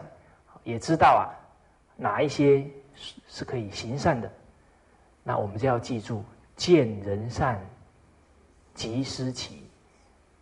[0.69, 1.25] 也知道啊
[1.97, 2.63] 哪一些
[2.95, 4.31] 是是可以行善的。
[5.23, 6.23] 那我们就要记住：
[6.55, 7.59] 见人善，
[8.73, 9.63] 即思齐，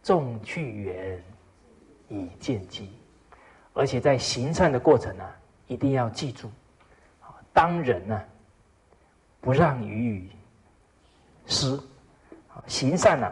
[0.04, 1.24] 众去远，
[2.10, 2.92] 以见机。
[3.74, 5.24] 而且在行善的过程呢，
[5.68, 6.52] 一定要记住：
[7.54, 8.22] 当人呢
[9.40, 10.30] 不让于于
[11.46, 11.80] 施，
[12.68, 13.32] 行善呢。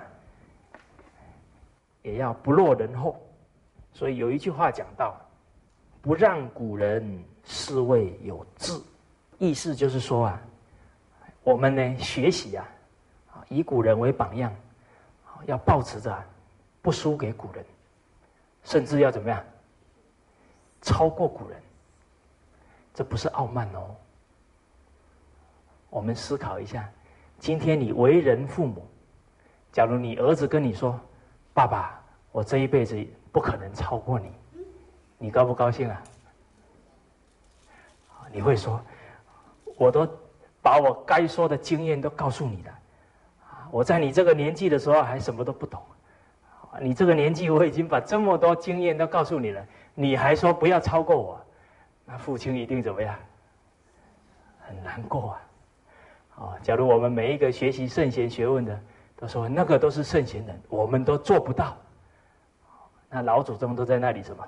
[2.02, 3.20] 也要不落人后，
[3.92, 5.20] 所以有一句话讲到
[6.06, 8.80] ：“不让古人，是谓有志。”
[9.40, 10.42] 意思就是说啊，
[11.42, 12.68] 我们呢学习啊，
[13.34, 14.56] 啊以古人为榜样，
[15.48, 16.24] 要保持着
[16.80, 17.66] 不输给古人，
[18.64, 19.44] 甚至要怎么样
[20.80, 21.60] 超过古人。
[22.94, 23.96] 这不是傲慢哦。
[25.90, 26.88] 我们思考一下，
[27.40, 28.86] 今天你为人父母，
[29.72, 31.00] 假如你儿子跟你说。
[31.52, 34.30] 爸爸，我这一辈子不可能超过你，
[35.18, 36.04] 你高不高兴啊？
[38.32, 38.82] 你会说，
[39.78, 40.08] 我都
[40.62, 42.72] 把我该说的经验都告诉你了，
[43.72, 45.82] 我在你这个年纪的时候还什么都不懂，
[46.82, 51.40] 你这个年纪我已经把这么多经验都告诉你了，你还说不要超过我，
[52.06, 53.16] 那父亲一定怎么样？
[54.60, 55.42] 很难过啊！
[56.36, 58.80] 啊，假如我们每一个学习圣贤学问的。
[59.18, 61.78] 都说那个都是圣贤人，我们都做不到。
[63.10, 64.46] 那老祖宗都在那里什么？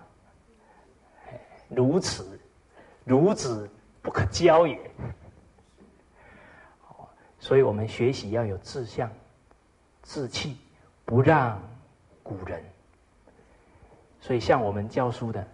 [1.69, 2.39] 如此，
[3.05, 3.69] 孺子
[4.01, 4.79] 不可教也。
[7.39, 9.09] 所以我们学习要有志向、
[10.03, 10.57] 志气，
[11.05, 11.61] 不让
[12.23, 12.63] 古人。
[14.19, 15.47] 所以像我们教书的，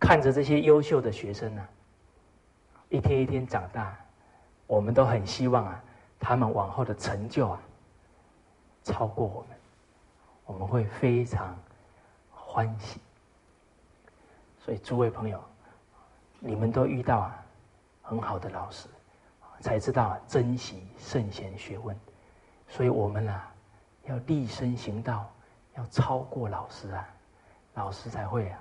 [0.00, 1.68] 看着这些优秀的学生呢，
[2.88, 3.96] 一天一天长大，
[4.66, 5.84] 我们都很希望啊，
[6.18, 7.60] 他们往后的成就啊。
[8.82, 9.58] 超过我们，
[10.46, 11.56] 我们会非常
[12.30, 13.00] 欢喜。
[14.64, 15.42] 所以诸位朋友，
[16.40, 17.44] 你们都遇到啊
[18.00, 18.88] 很好的老师，
[19.60, 21.94] 才知道珍惜圣贤学问。
[22.66, 23.52] 所以我们啊
[24.04, 25.30] 要立身行道，
[25.74, 27.06] 要超过老师啊，
[27.74, 28.58] 老师才会啊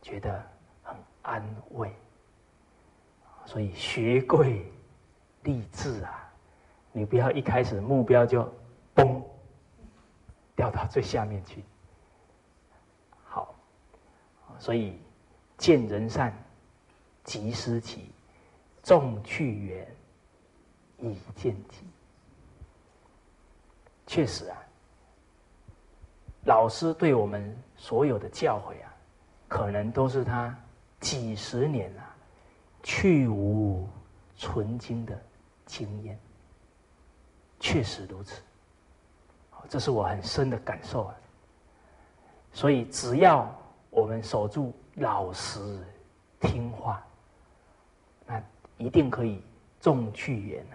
[0.00, 0.40] 觉得
[0.84, 1.42] 很安
[1.72, 1.92] 慰。
[3.46, 4.70] 所以学贵
[5.42, 6.30] 立志啊，
[6.92, 8.48] 你不要一开始目标就。
[8.92, 9.22] 嘣，
[10.56, 11.64] 掉到最下面去。
[14.60, 14.96] 所以
[15.56, 16.32] 见人善，
[17.24, 18.10] 即思齐，
[18.82, 19.96] 众去远，
[20.98, 21.78] 以见机。
[24.06, 24.58] 确实啊，
[26.44, 28.92] 老师对我们所有的教诲啊，
[29.48, 30.54] 可能都是他
[31.00, 32.14] 几十年啊
[32.82, 33.88] 去无
[34.36, 35.18] 存精的
[35.64, 36.18] 经验，
[37.58, 38.42] 确实如此。
[39.68, 41.14] 这是我很深的感受啊。
[42.52, 43.54] 所以，只要
[43.90, 45.84] 我们守住老实
[46.40, 47.04] 听话，
[48.24, 48.42] 那
[48.78, 49.42] 一定可以
[49.80, 50.66] 众去远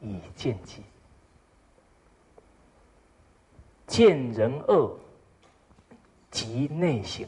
[0.00, 0.84] 以见己。
[3.86, 4.96] 见人恶，
[6.30, 7.26] 即内省；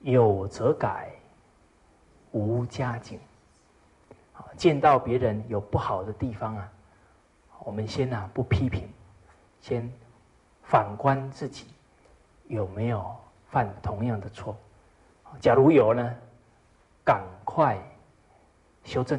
[0.00, 1.12] 有则改，
[2.30, 3.20] 无加警。
[4.56, 6.72] 见到别人有不好的地方啊，
[7.64, 8.88] 我们先啊不批评，
[9.60, 9.90] 先
[10.62, 11.66] 反观自己
[12.46, 13.14] 有没有
[13.50, 14.56] 犯同样的错。
[15.40, 16.14] 假如有呢，
[17.04, 17.78] 赶快
[18.84, 19.18] 修正；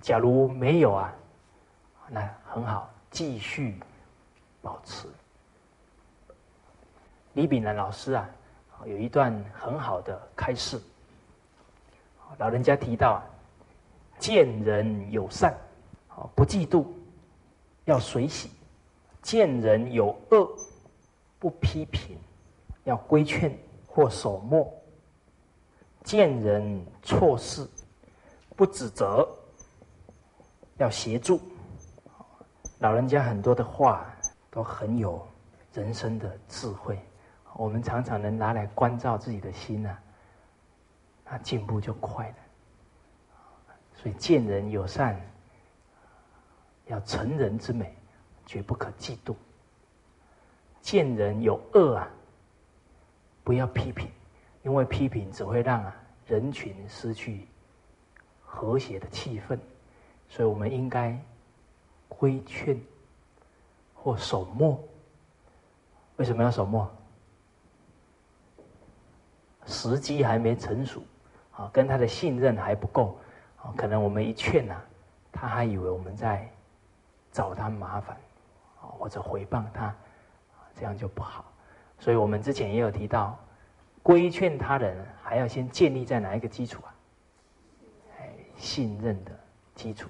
[0.00, 1.14] 假如没有啊，
[2.08, 3.80] 那很好，继续。
[4.62, 5.06] 保持。
[7.34, 8.26] 李炳南老师啊，
[8.86, 10.80] 有一段很好的开示。
[12.38, 13.20] 老人家提到啊，
[14.18, 15.54] 见人有善，
[16.34, 16.86] 不嫉妒，
[17.84, 18.48] 要随喜；
[19.20, 20.50] 见人有恶，
[21.38, 22.16] 不批评，
[22.84, 24.64] 要规劝或守默；
[26.04, 27.68] 见人错事，
[28.54, 29.28] 不指责，
[30.78, 31.40] 要协助。
[32.78, 34.06] 老人家很多的话。
[34.54, 35.26] 都很有
[35.72, 36.96] 人生的智慧，
[37.54, 39.98] 我们常常能拿来关照自己的心呢，
[41.24, 42.34] 那进步就快了。
[43.96, 45.20] 所以见人有善，
[46.86, 47.96] 要成人之美，
[48.46, 49.34] 绝不可嫉妒；
[50.80, 52.08] 见人有恶啊，
[53.44, 54.10] 不要批评，
[54.62, 55.94] 因为批评只会让啊
[56.26, 57.46] 人群失去
[58.42, 59.56] 和谐的气氛，
[60.28, 61.16] 所以我们应该
[62.08, 62.76] 规劝。
[63.96, 64.78] 或守默，
[66.16, 66.86] 为什么要守默？
[69.64, 71.02] 时机还没成熟，
[71.52, 73.18] 啊，跟他的信任还不够，
[73.56, 74.78] 啊，可能我们一劝呐，
[75.32, 76.46] 他还以为我们在
[77.32, 78.14] 找他麻烦，
[78.82, 79.96] 啊，或者回谤他，
[80.74, 81.50] 这样就不好。
[81.98, 83.38] 所以我们之前也有提到，
[84.02, 86.94] 规劝他人还要先建立在哪一个基础啊？
[88.18, 89.30] 哎，信任的
[89.74, 90.08] 基础。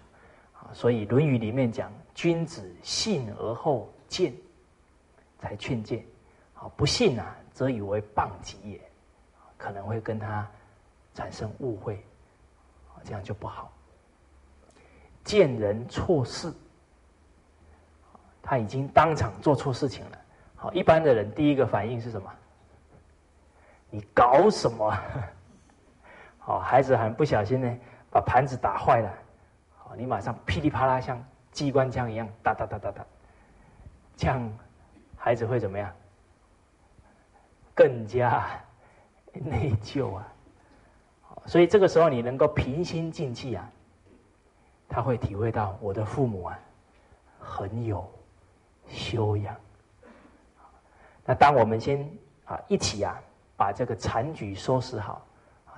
[0.55, 4.35] 啊所以《论语》里面讲：“君子信而后见，
[5.39, 6.05] 才劝谏。
[6.55, 8.81] 啊，不信啊，则以为谤己也，
[9.57, 10.51] 可能会跟他
[11.13, 12.03] 产生误会，
[13.05, 13.71] 这样就不好。
[15.23, 16.53] 见人错事，
[18.43, 20.19] 他已经当场做错事情了。
[20.65, 22.33] 好，一般的人第一个反应是什么？
[23.91, 24.91] 你搞什么？
[26.41, 27.79] 好，孩子很不小心呢，
[28.11, 29.13] 把盘子打坏了。”
[29.95, 31.23] 你马上噼里啪啦像
[31.53, 33.05] 机关枪一样哒哒哒哒哒，
[34.17, 34.59] 这样
[35.19, 35.93] 孩子会怎么样？
[37.75, 38.49] 更加
[39.35, 40.27] 内疚啊！
[41.45, 43.71] 所以这个时候你能够平心静气啊，
[44.89, 46.59] 他会体会到我的父母啊
[47.39, 48.11] 很有
[48.89, 49.55] 修养。
[51.25, 52.09] 那当我们先
[52.45, 53.19] 啊一起啊
[53.57, 55.27] 把这个残局收拾好，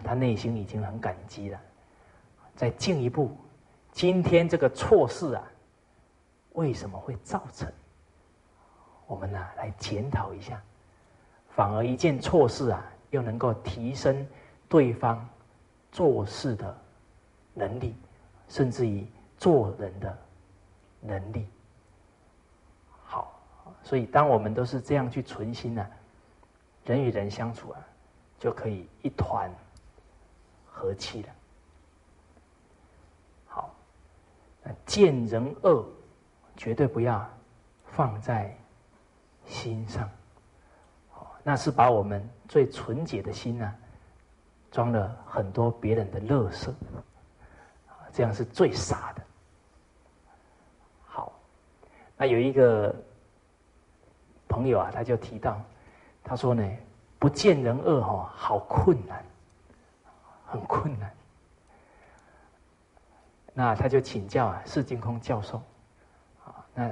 [0.03, 1.61] 他内心已经很感激了，
[2.55, 3.37] 再进一步。
[3.93, 5.43] 今天这个错事啊，
[6.53, 7.73] 为什么会造成？
[9.07, 10.61] 我们呢来检讨一下，
[11.51, 14.27] 反而一件错事啊，又能够提升
[14.69, 15.27] 对方
[15.93, 16.77] 做事的
[17.55, 17.95] 能力，
[18.49, 19.07] 甚至于
[19.39, 20.19] 做人的
[21.01, 21.47] 能力。
[23.87, 25.87] 所以当我们都是这样去存心呢，
[26.85, 27.79] 人与人相处啊，
[28.37, 29.49] 就可以一团
[30.67, 31.29] 和气了。
[33.47, 33.73] 好
[34.85, 35.87] 见人恶，
[36.57, 37.25] 绝对不要
[37.93, 38.53] 放在
[39.47, 40.11] 心上。
[41.45, 43.73] 那是把我们最纯洁的心呢，
[44.73, 46.75] 装了很多别人的乐色，
[48.13, 49.23] 这样是最傻的。
[51.05, 51.33] 好，
[52.17, 52.93] 那有一个
[54.57, 55.61] 朋友啊，他就提到，
[56.25, 56.67] 他说呢，
[57.19, 59.23] 不见人恶哈，好困难，
[60.47, 61.13] 很困难。
[63.53, 65.61] 那他就请教啊，释净空教授，
[66.43, 66.91] 啊，那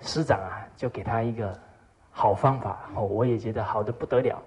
[0.00, 1.56] 师长啊，就给他一个
[2.10, 4.42] 好方法哦，我也觉得好的不得了。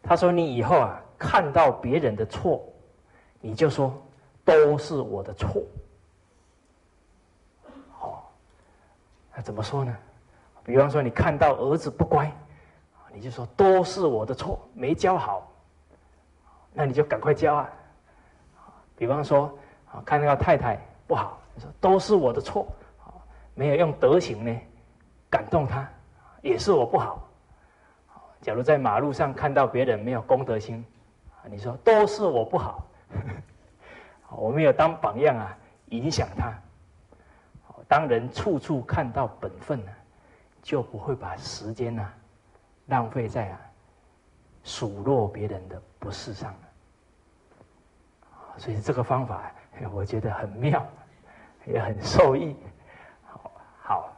[0.00, 2.62] 他说：“你以后啊，看到别人的错，
[3.40, 3.92] 你就说
[4.44, 5.64] 都是我的错。”
[7.90, 8.32] 好，
[9.34, 9.96] 那怎么说呢？
[10.70, 12.30] 比方说，你看到儿子不乖，
[13.12, 15.50] 你就说都是我的错，没教好，
[16.72, 17.68] 那你就赶快教啊。
[18.96, 19.52] 比方说，
[19.90, 22.68] 啊，看那个太太不好，你说都是我的错，
[23.52, 24.60] 没有用德行呢
[25.28, 25.84] 感动他，
[26.40, 27.28] 也是我不好。
[28.40, 30.84] 假如在马路上看到别人没有公德心，
[31.46, 32.86] 你说都是我不好，
[34.30, 36.54] 我没有当榜样啊，影响他。
[37.88, 39.90] 当人处处看到本分呢，
[40.62, 42.12] 就不会把时间呢
[42.86, 43.60] 浪费在啊
[44.62, 46.58] 数落别人的不是上了。
[48.58, 49.52] 所以这个方法
[49.92, 50.86] 我觉得很妙，
[51.66, 52.54] 也很受益。
[53.26, 53.52] 好，
[53.82, 54.12] 好，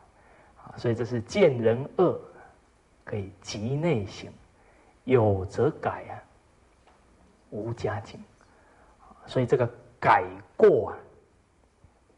[0.76, 2.20] 所以这是见人恶。
[3.04, 4.32] 可以急内省，
[5.02, 6.14] 有则改啊，
[7.50, 8.22] 无加警。
[9.26, 9.68] 所以这个
[10.00, 10.24] 改
[10.56, 10.96] 过啊，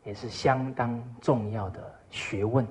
[0.04, 2.68] 也是相当重要的学问。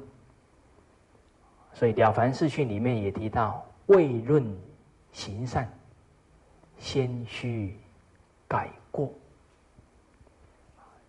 [1.73, 4.45] 所以《了凡四训》里面也提到，未论
[5.11, 5.67] 行善，
[6.77, 7.77] 先须
[8.47, 9.11] 改过。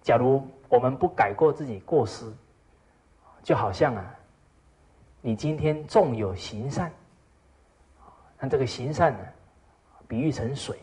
[0.02, 2.32] 假如我们不改过自己过失，
[3.42, 4.14] 就好像啊。
[5.26, 6.92] 你今天纵有行善，
[8.38, 9.20] 那这个行善呢，
[10.06, 10.78] 比喻成水，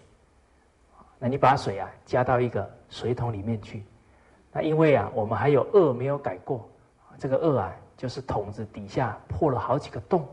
[1.20, 3.84] 那你把水啊加到一个水桶里面去，
[4.52, 6.68] 那因为啊我们还有恶没有改过，
[7.20, 10.28] 这个恶啊就是桶子底下破了好几个洞，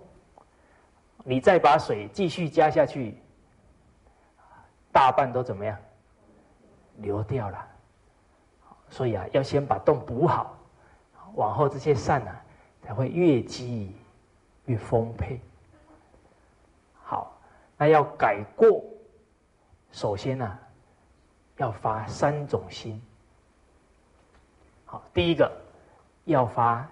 [1.22, 3.14] 你再把水继续加下去，
[4.90, 5.76] 大半都怎么样
[6.96, 7.68] 流掉了，
[8.88, 10.56] 所以啊要先把洞补好，
[11.34, 12.34] 往后这些善呢。
[12.80, 13.94] 才会越积
[14.64, 15.38] 越丰沛。
[17.02, 17.38] 好，
[17.76, 18.82] 那要改过，
[19.92, 20.58] 首先呢，
[21.58, 22.98] 要发三种心。
[24.86, 25.52] 好，第一个
[26.24, 26.88] 要发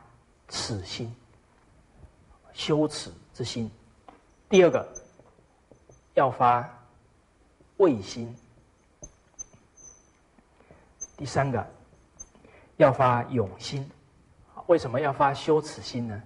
[0.48, 1.14] 耻心，
[2.52, 3.68] 羞耻之心；
[4.48, 4.86] 第二个
[6.14, 6.68] 要发
[7.76, 8.34] 畏心；
[11.16, 11.66] 第三个
[12.76, 13.88] 要发勇心。
[14.66, 16.22] 为什么要发羞耻心呢？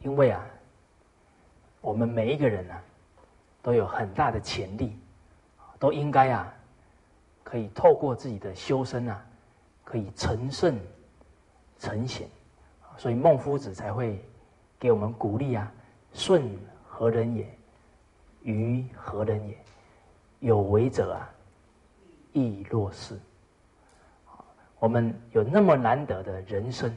[0.00, 0.44] 因为啊，
[1.80, 2.74] 我们每一个人呢，
[3.62, 4.98] 都有很大的潜力，
[5.78, 6.54] 都应该啊，
[7.42, 9.26] 可以透过自己的修身啊，
[9.84, 10.78] 可以成圣
[11.78, 12.28] 成贤，
[12.96, 14.22] 所以孟夫子才会
[14.78, 15.72] 给我们鼓励啊：
[16.12, 16.56] 顺
[16.88, 17.58] 何人也？
[18.42, 19.58] 愚何人也？
[20.40, 21.30] 有为者啊，
[22.32, 23.18] 亦若是。
[24.78, 26.94] 我们有那么难得的人生，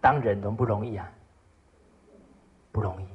[0.00, 1.10] 当人容不容易啊？
[2.72, 3.06] 不容易，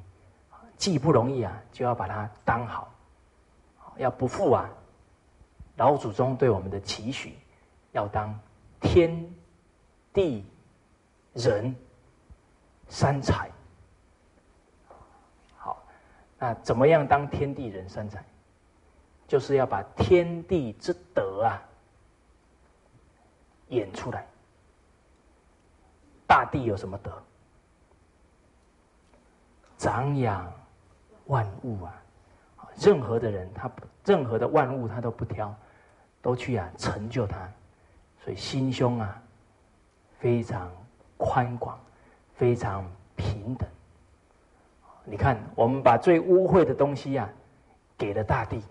[0.78, 2.94] 既不容易啊，就要把它当好，
[3.98, 4.70] 要不负啊
[5.76, 7.34] 老祖宗对我们的期许，
[7.92, 8.38] 要当
[8.80, 9.30] 天
[10.14, 10.46] 地
[11.36, 11.76] 人
[12.88, 13.52] 三才。
[15.58, 15.84] 好，
[16.40, 18.26] 那怎么样当天地人三才？
[19.28, 21.62] 就是要把天地之德啊。
[23.70, 24.28] 演出来，
[26.28, 27.22] 大地有什么德？
[29.78, 30.54] 长养
[31.26, 32.02] 万物啊！
[32.80, 33.70] 任何的人，他
[34.06, 35.54] 任何的万物，他都不挑，
[36.22, 37.52] 都去啊成就他。
[38.24, 39.22] 所以心胸啊，
[40.20, 40.72] 非常
[41.18, 41.80] 宽广，
[42.36, 42.86] 非常
[43.16, 43.68] 平等。
[45.03, 47.30] 你看，我们把最污秽的东西啊，
[47.97, 48.63] 给了大地，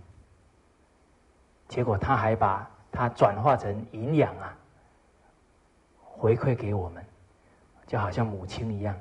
[1.69, 4.57] 结果他还把它转化成营养啊。
[6.17, 7.05] 回馈给我们，
[7.87, 8.99] 就好像母亲一样，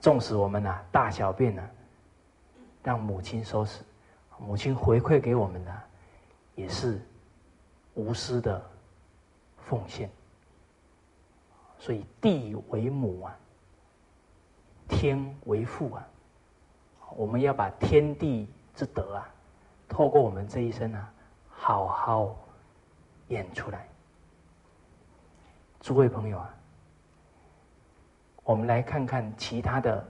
[0.00, 1.62] 纵使我们呐大小便呢，
[2.82, 3.82] 让母亲收拾，
[4.38, 5.82] 母亲回馈给我们的，
[6.54, 7.00] 也是
[7.94, 8.62] 无私的
[9.66, 10.10] 奉献。
[11.82, 13.36] 所以地为母啊，
[14.88, 16.06] 天为父啊，
[17.16, 19.28] 我们要把天地之德啊，
[19.88, 21.12] 透过我们这一生啊，
[21.48, 22.36] 好好
[23.26, 23.88] 演出来。
[25.80, 26.54] 诸位朋友啊，
[28.44, 30.08] 我们来看看其他的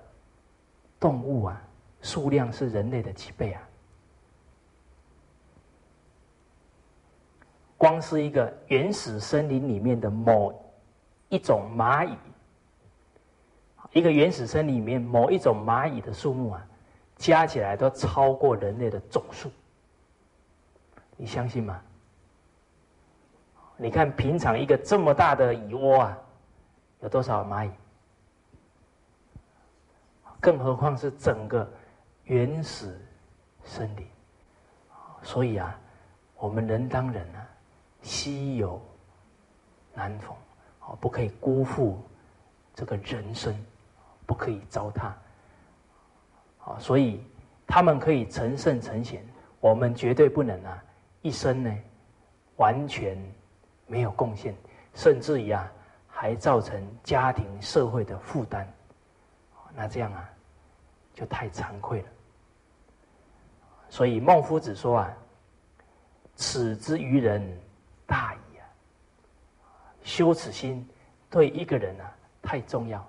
[1.00, 1.58] 动物啊，
[2.02, 3.62] 数量是人类的几倍啊？
[7.78, 10.52] 光是一个原始森林里面的某
[11.32, 12.14] 一种蚂蚁，
[13.92, 16.62] 一个原始森林里面某一种蚂蚁的数目啊，
[17.16, 19.50] 加起来都超过人类的总数，
[21.16, 21.80] 你相信吗？
[23.78, 26.18] 你看，平常一个这么大的蚁窝啊，
[27.00, 27.70] 有多少蚂蚁？
[30.38, 31.66] 更何况是整个
[32.24, 33.00] 原始
[33.64, 34.06] 森林。
[35.22, 35.80] 所以啊，
[36.36, 37.48] 我们人当人啊，
[38.02, 38.78] 稀有
[39.94, 40.36] 难逢，
[40.86, 42.00] 哦，不可以辜负
[42.74, 43.54] 这个人生，
[44.26, 45.12] 不可以糟蹋。
[46.64, 47.24] 啊，所以
[47.66, 49.24] 他们可以成圣成贤，
[49.60, 50.82] 我们绝对不能啊，
[51.22, 51.78] 一生呢
[52.56, 53.16] 完全。
[53.88, 54.54] 没有贡献，
[54.94, 55.70] 甚至于啊，
[56.08, 58.66] 还造成家庭社会的负担。
[59.74, 60.30] 那这样啊，
[61.12, 62.08] 就太惭愧了。
[63.90, 65.14] 所以孟夫子说啊
[66.36, 67.46] ：“耻之于人，
[68.06, 68.38] 大矣！
[70.04, 70.88] 羞耻心
[71.30, 73.06] 对一个人啊太重要。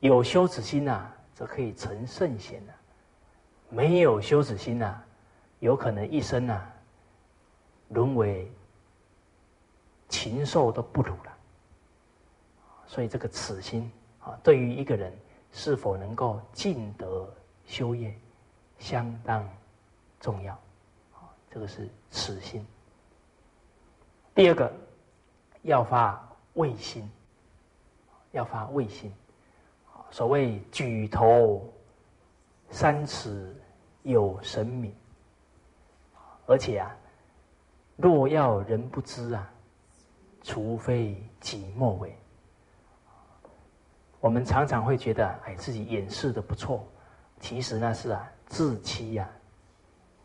[0.00, 2.72] 有羞耻心呐，则可以成圣贤呐；
[3.68, 5.02] 没有羞耻心呐，
[5.60, 6.60] 有可能一生呐
[7.88, 8.50] 沦为
[10.08, 11.36] 禽兽都不如了。
[12.86, 13.90] 所以这个耻心
[14.20, 15.12] 啊，对于一个人
[15.52, 17.32] 是否能够尽德
[17.66, 18.14] 修业，
[18.78, 19.48] 相当。”
[20.20, 20.58] 重要，
[21.50, 22.66] 这个是此心。
[24.34, 24.72] 第二个，
[25.64, 26.22] 要发
[26.54, 27.10] 卫心，
[28.30, 29.12] 要发卫心。
[30.10, 31.68] 所谓举头
[32.70, 33.54] 三尺
[34.02, 34.94] 有神明，
[36.46, 36.96] 而且啊，
[37.96, 39.50] 若要人不知啊，
[40.42, 42.16] 除非己莫为。
[44.20, 46.86] 我们常常会觉得，哎，自己掩饰的不错，
[47.40, 49.28] 其实那是啊，自欺呀。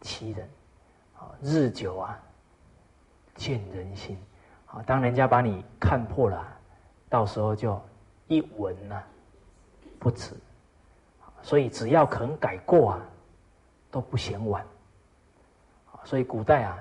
[0.02, 0.50] 欺人，
[1.18, 2.18] 啊，日久啊，
[3.36, 4.18] 见人心，
[4.72, 6.48] 啊，当人家把你看破了，
[7.10, 7.82] 到时候就
[8.28, 9.02] 一文呐
[10.00, 10.36] 不值，
[11.42, 13.00] 所以只要肯改过啊，
[13.90, 14.66] 都不嫌晚。
[16.04, 16.78] 所以古代啊，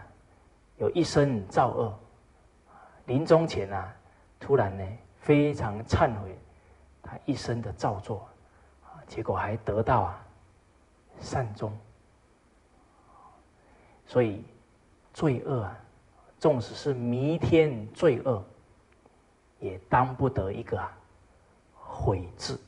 [0.76, 1.99] 有一生造恶，
[3.07, 3.93] 临终前啊，
[4.39, 4.84] 突然呢
[5.20, 6.39] 非常忏悔
[7.03, 8.28] 他一生的造作，
[9.07, 10.24] 结果还得到啊
[11.20, 11.72] 善终。
[14.07, 14.45] 所以，
[15.12, 15.76] 罪恶啊，
[16.39, 18.45] 纵使是弥天罪恶，
[19.59, 20.80] 也当不得一个
[21.74, 22.61] 悔字，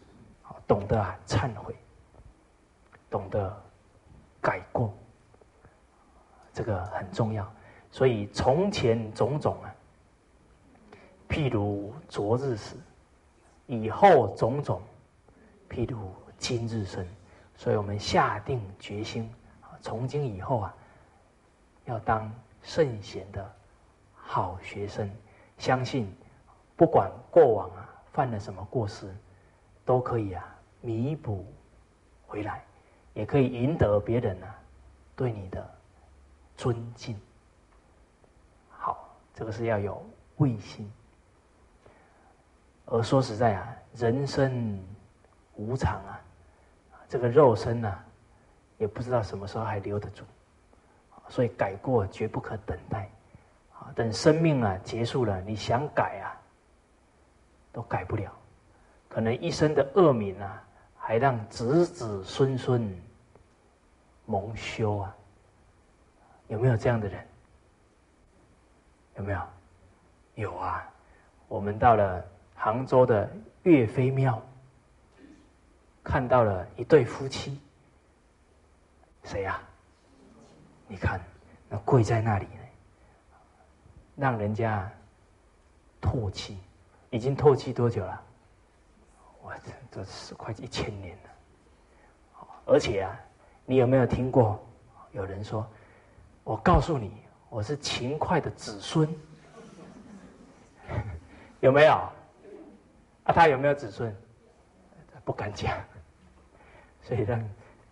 [0.67, 1.75] 懂得啊忏悔，
[3.09, 3.63] 懂得
[4.41, 4.93] 改过，
[6.53, 7.49] 这个很重要。
[7.91, 9.75] 所以从前种种啊，
[11.29, 12.77] 譬如昨日死；
[13.67, 14.83] 以后种种，
[15.69, 17.07] 譬如今日生。
[17.57, 19.31] 所以我们下定决心，
[19.81, 20.75] 从今以后啊。
[21.87, 22.31] 要当
[22.63, 23.53] 圣贤的
[24.33, 25.11] 好学生，
[25.59, 26.09] 相信
[26.77, 29.13] 不管过往啊犯了什么过失，
[29.85, 31.45] 都可以啊弥补
[32.29, 32.63] 回来，
[33.13, 34.55] 也可以赢得别人啊
[35.17, 35.69] 对你的
[36.57, 37.21] 尊敬。
[38.69, 39.05] 好，
[39.35, 40.01] 这个是要有
[40.37, 40.89] 卫心。
[42.87, 44.81] 而说实在啊，人生
[45.57, 46.21] 无常啊，
[47.09, 47.99] 这个肉身呢，
[48.79, 50.23] 也不知道什么时候还留得住。
[51.29, 53.11] 所以改过绝不可等待，
[53.81, 56.37] 啊，等生命啊结束了，你想改啊，
[57.73, 58.31] 都改不了，
[59.09, 60.63] 可能一生的恶名啊，
[60.97, 62.95] 还让子子孙孙
[64.27, 65.17] 蒙羞啊，
[66.49, 67.27] 有没有这样的人？
[69.17, 69.41] 有没有？
[70.37, 70.89] 有啊，
[71.49, 72.25] 我们到了
[72.55, 73.29] 杭州的
[73.65, 74.41] 岳飞庙，
[76.05, 77.61] 看到了一对夫妻，
[79.25, 79.61] 谁呀？
[80.87, 81.21] 你看，
[81.69, 82.47] 那跪在那里，
[84.21, 84.87] 让人家
[86.03, 86.59] 唾弃，
[87.09, 88.23] 已经唾弃多久了？
[89.43, 92.45] 我这这是快一千年了。
[92.67, 93.19] 而且啊，
[93.65, 94.63] 你有没有听过
[95.13, 95.67] 有人说
[96.45, 97.11] ：“我告诉你，
[97.49, 99.09] 我是勤快的子孙。
[101.61, 101.93] ”有没有？
[103.25, 104.15] 啊，他有没有子孙？
[105.25, 105.75] 不敢讲，
[107.03, 107.43] 所以让。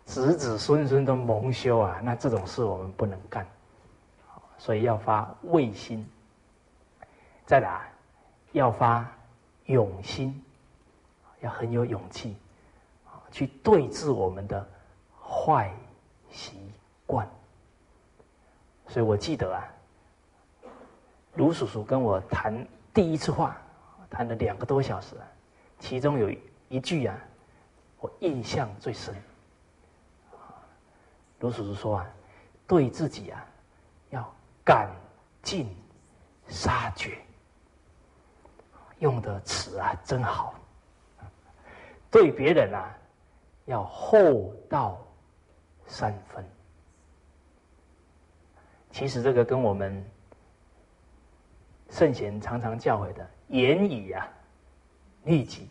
[0.04, 2.00] 子子孙孙都蒙羞啊！
[2.02, 3.46] 那这种事我们不能干，
[4.56, 6.08] 所以要发畏心。
[7.48, 7.90] 再来，
[8.52, 9.10] 要发
[9.64, 10.44] 勇心，
[11.40, 12.36] 要很有勇气，
[13.32, 14.68] 去对治我们的
[15.18, 15.72] 坏
[16.30, 16.70] 习
[17.06, 17.26] 惯。
[18.86, 19.64] 所以我记得啊，
[21.36, 23.56] 卢叔叔跟我谈第一次话，
[24.10, 25.16] 谈了两个多小时，
[25.78, 26.30] 其中有
[26.68, 27.16] 一句啊，
[27.98, 29.16] 我印象最深。
[31.40, 32.06] 卢叔叔说啊，
[32.66, 33.42] 对自己啊，
[34.10, 34.90] 要赶
[35.42, 35.74] 尽
[36.46, 37.16] 杀绝，
[38.98, 40.54] 用的词啊真好。
[42.10, 42.96] 对别人啊，
[43.66, 44.98] 要厚道
[45.86, 46.44] 三分。
[48.90, 50.04] 其实这个跟我们
[51.90, 54.26] 圣贤常常教诲的严以啊
[55.24, 55.68] 律己，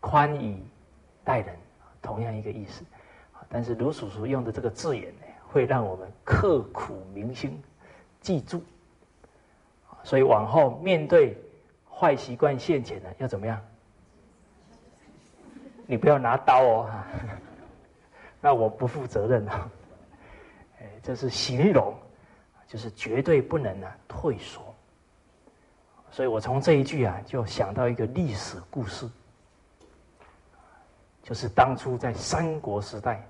[0.00, 0.62] 宽以
[1.24, 1.56] 待人，
[2.00, 2.84] 同样一个意思。
[3.48, 7.60] 但是卢叔叔用的这个字眼呢，会让我们刻苦铭心，
[8.20, 8.62] 记住。
[10.04, 11.36] 所以往后面对
[11.94, 13.60] 坏习惯现前呢，要怎么样？
[15.86, 16.90] 你不要拿刀哦，
[18.40, 19.68] 那我不负责任啊。
[21.02, 21.94] 这是形容，
[22.68, 24.62] 就是绝对不能呢退缩。
[26.10, 29.08] 所以我从这一句啊，就想到一个历史故事。
[31.22, 33.24] 就是当初在三国时代，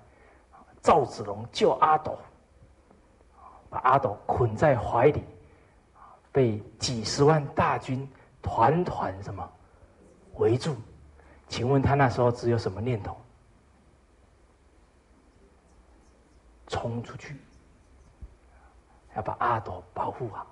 [0.82, 2.18] 赵子龙救阿斗，
[3.68, 5.22] 把阿斗捆在怀里，
[6.30, 8.08] 被几十万大军
[8.42, 9.48] 团团什么
[10.34, 10.76] 围住？
[11.48, 13.16] 请问他那时候只有什么念头？
[16.66, 17.36] 冲出去，
[19.14, 20.46] 要把阿斗保护好。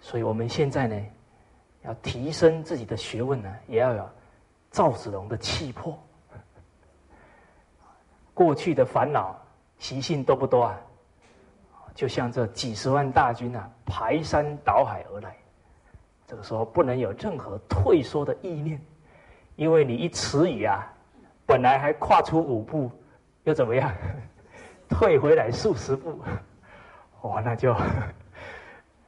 [0.00, 1.06] 所以我们现在呢，
[1.82, 4.08] 要提升自己的学问呢，也要有
[4.70, 5.98] 赵子龙的气魄。
[8.34, 9.36] 过去的烦恼
[9.78, 10.78] 习性多不多啊？
[11.94, 15.36] 就像这几十万大军啊，排山倒海而来，
[16.28, 18.78] 这个时候不能有任何退缩的意念，
[19.56, 20.86] 因为你一迟疑啊，
[21.46, 22.92] 本来还跨出五步，
[23.44, 23.90] 又怎么样？
[24.90, 26.20] 退回来数十步，
[27.22, 27.74] 哇，那就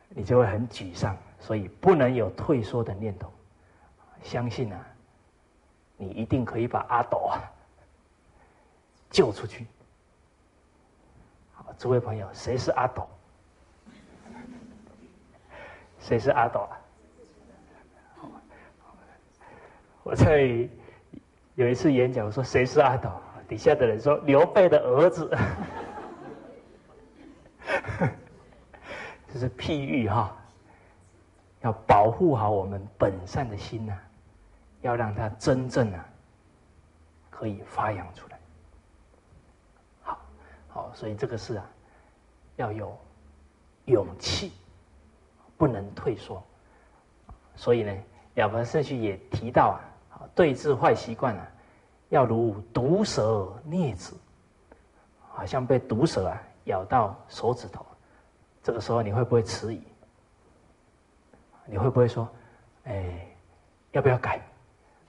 [0.09, 3.31] 你就会很沮丧，所以不能有退缩的念头。
[4.23, 4.81] 相信啊，
[5.99, 7.39] 你一定可以把阿斗啊
[9.11, 9.67] 救出去。
[11.53, 13.07] 好，诸位朋友，谁是阿斗？
[16.01, 16.80] 谁是阿斗啊？
[20.03, 20.69] 我在
[21.55, 23.11] 有一次演讲，我说谁是阿斗？
[23.49, 25.29] 底下的人说刘备的儿子，
[29.33, 30.37] 这是譬喻哈，
[31.63, 33.93] 要保护好我们本善的心呐，
[34.83, 36.07] 要让它真正啊
[37.29, 38.39] 可以发扬出来。
[40.03, 40.19] 好，
[40.69, 41.69] 好，所以这个事啊
[42.55, 42.97] 要有
[43.87, 44.53] 勇气，
[45.57, 46.41] 不能退缩。
[47.57, 47.93] 所以呢，
[48.35, 49.83] 亚伯圣序也提到啊，
[50.35, 51.47] 对治坏习惯啊。
[52.11, 54.17] 要如毒蛇啮子，
[55.31, 57.87] 好像被毒蛇啊咬到手指头，
[58.65, 59.81] 这个时候你会不会迟疑？
[61.67, 62.29] 你会不会说，
[62.83, 63.29] 哎，
[63.93, 64.41] 要不要改？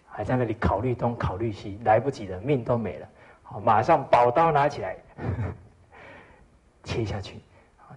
[0.05, 3.09] 还在那里考虑东考虑西，来不及了，命都没了。
[3.41, 4.95] 好，马上宝刀拿起来，
[6.83, 7.39] 切下去。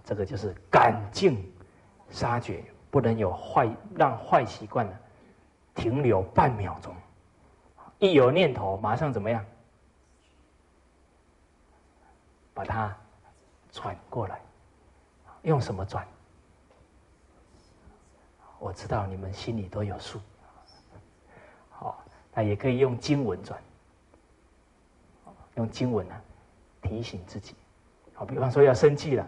[0.03, 1.53] 这个就是赶尽
[2.09, 4.93] 杀绝，不能有坏，让坏习惯呢
[5.75, 6.91] 停留半秒钟。
[8.05, 9.43] 一有念头，马上怎么样？
[12.53, 12.95] 把它
[13.71, 14.39] 转过来，
[15.41, 16.07] 用什么转？
[18.59, 20.19] 我知道你们心里都有数。
[21.69, 22.03] 好，
[22.33, 23.61] 那也可以用经文转，
[25.55, 26.15] 用经文呢
[26.81, 27.55] 提醒自己。
[28.13, 29.27] 好，比方说要生气了，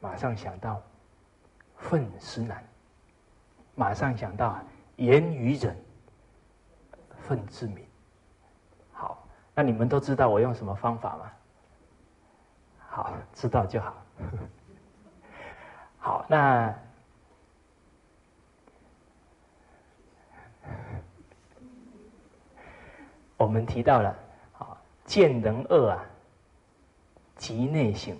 [0.00, 0.80] 马上想到
[1.76, 2.66] 愤思难，
[3.74, 4.58] 马上想到
[4.96, 5.76] 言语忍，
[7.28, 7.86] 愤自明。
[9.54, 11.32] 那你们都知道我用什么方法吗？
[12.88, 13.94] 好，知道就好。
[15.98, 16.74] 好，那
[23.36, 24.16] 我们提到了
[24.58, 26.04] 啊，见人恶啊，
[27.36, 28.16] 即内省，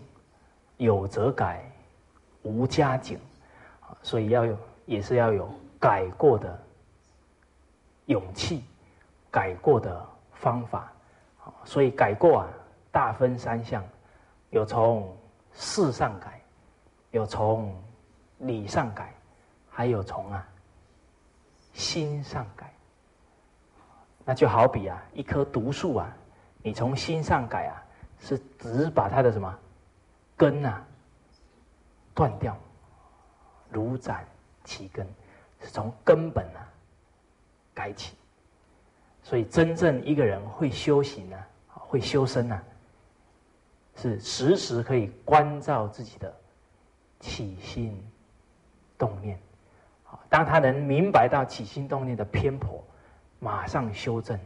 [0.77, 1.65] 有则改，
[2.43, 3.19] 无加警，
[4.03, 6.63] 所以要有，也是要有改过的
[8.07, 8.65] 勇气，
[9.31, 10.92] 改过的方法。
[11.65, 12.49] 所以改过啊，
[12.91, 13.85] 大分三项，
[14.51, 15.17] 有从
[15.53, 16.41] 事上改，
[17.11, 17.75] 有从
[18.39, 19.13] 理上改，
[19.71, 20.49] 还有从啊
[21.73, 22.73] 心上改。
[24.25, 26.17] 那就好比啊，一棵毒树啊，
[26.63, 27.83] 你从心上改啊，
[28.21, 29.59] 是只把它的什么
[30.37, 30.85] 根啊
[32.15, 32.57] 断掉，
[33.69, 34.25] 如斩
[34.65, 35.07] 其根，
[35.61, 36.61] 是从根本啊
[37.75, 38.17] 改起。
[39.25, 41.37] 所以，真正一个人会修行呢，
[41.93, 42.59] 会修身呢，
[43.97, 46.35] 是时时可以关照自己的
[47.21, 48.03] 起心
[48.97, 49.39] 动念。
[50.31, 52.83] 当他能明白到起心动念的偏颇，
[53.41, 54.41] 马上修正，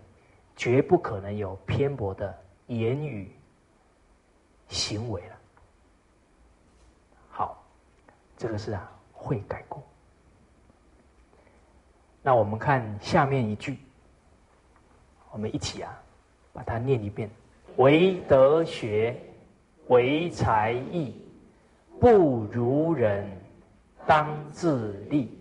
[0.56, 2.36] 绝不可能有偏颇的
[2.66, 3.32] 言语
[4.66, 5.36] 行为了。
[7.30, 7.64] 好，
[8.36, 9.80] 这个是啊，会改过。
[12.22, 13.78] 那我们看下面一句。
[15.30, 16.02] 我们一起啊，
[16.56, 17.28] 把它念一遍：
[17.76, 19.14] 唯德学，
[19.88, 21.14] 唯才艺，
[22.00, 23.30] 不如人，
[24.06, 25.38] 当自立。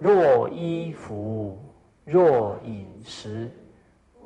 [0.00, 1.56] 若衣服，
[2.04, 3.48] 若饮食，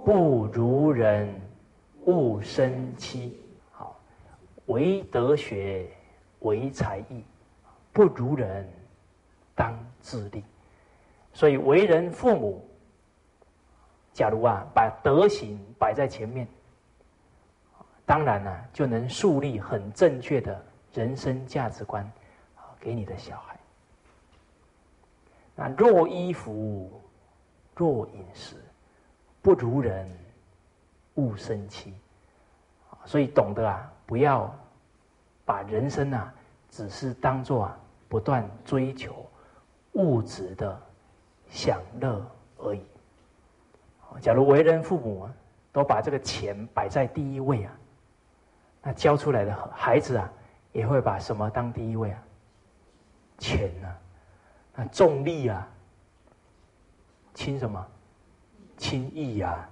[0.06, 1.28] 不如人，
[2.06, 3.38] 勿生戚。
[3.70, 3.94] 好，
[4.66, 5.86] 唯德学，
[6.38, 7.22] 唯才艺，
[7.92, 8.66] 不如人，
[9.54, 10.42] 当自立。
[11.34, 12.66] 所以为人父母。
[14.14, 16.46] 假如啊，把德行摆在前面，
[18.04, 22.10] 当然呢，就能树立很正确的人生价值观，
[22.80, 23.58] 给你的小孩。
[25.54, 27.00] 那若衣服，
[27.74, 28.56] 若饮食，
[29.42, 30.08] 不如人，
[31.14, 31.94] 勿生戚。
[33.04, 34.52] 所以懂得啊，不要
[35.44, 36.32] 把人生啊，
[36.70, 39.24] 只是当做啊，不断追求
[39.92, 40.80] 物质的
[41.48, 42.24] 享乐
[42.58, 42.82] 而已。
[44.20, 45.34] 假如为人父母啊，
[45.76, 47.72] 都把这个钱摆在第一位啊，
[48.80, 50.32] 那教出来的孩子啊，
[50.72, 52.22] 也会把什么当第一位啊？
[53.36, 53.94] 钱呢？
[54.74, 55.68] 那重利啊，
[57.34, 57.86] 轻什么？
[58.78, 59.68] 轻义呀？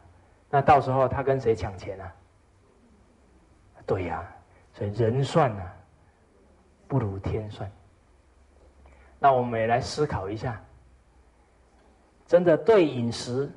[0.50, 2.14] 那到时候他跟谁抢钱啊？
[3.86, 4.30] 对呀，
[4.74, 5.62] 所以人算呢，
[6.86, 7.72] 不如天算。
[9.18, 10.62] 那我们也来思考一下，
[12.26, 13.50] 真的对饮食，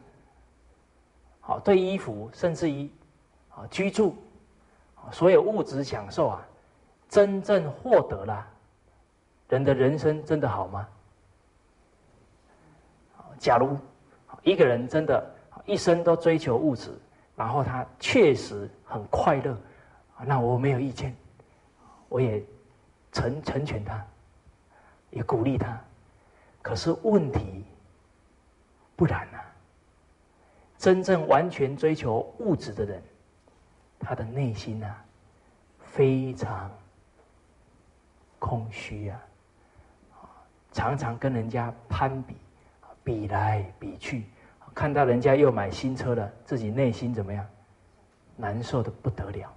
[1.47, 2.91] 好对衣服，甚至于
[3.55, 4.13] 啊居住，
[5.13, 6.45] 所有物质享受啊，
[7.07, 8.45] 真正获得了，
[9.47, 10.85] 人的人生真的好吗？
[13.39, 13.77] 假如
[14.43, 15.25] 一个人真的
[15.63, 16.91] 一生都追求物质，
[17.33, 19.57] 然后他确实很快乐。
[20.25, 21.15] 那我没有意见，
[22.09, 22.43] 我也
[23.13, 24.05] 成成全他，
[25.11, 25.79] 也鼓励他。
[26.61, 27.63] 可是问题
[28.97, 29.36] 不然啊！
[30.78, 33.01] 真正完全追求物质的人，
[33.99, 35.03] 他的内心啊，
[35.80, 36.71] 非常
[38.39, 39.19] 空虚啊，
[40.71, 42.36] 常常跟人家攀比，
[43.03, 44.25] 比来比去，
[44.75, 47.45] 看到人家又买新车了，自己内心怎么样？
[48.36, 49.51] 难受的不得了。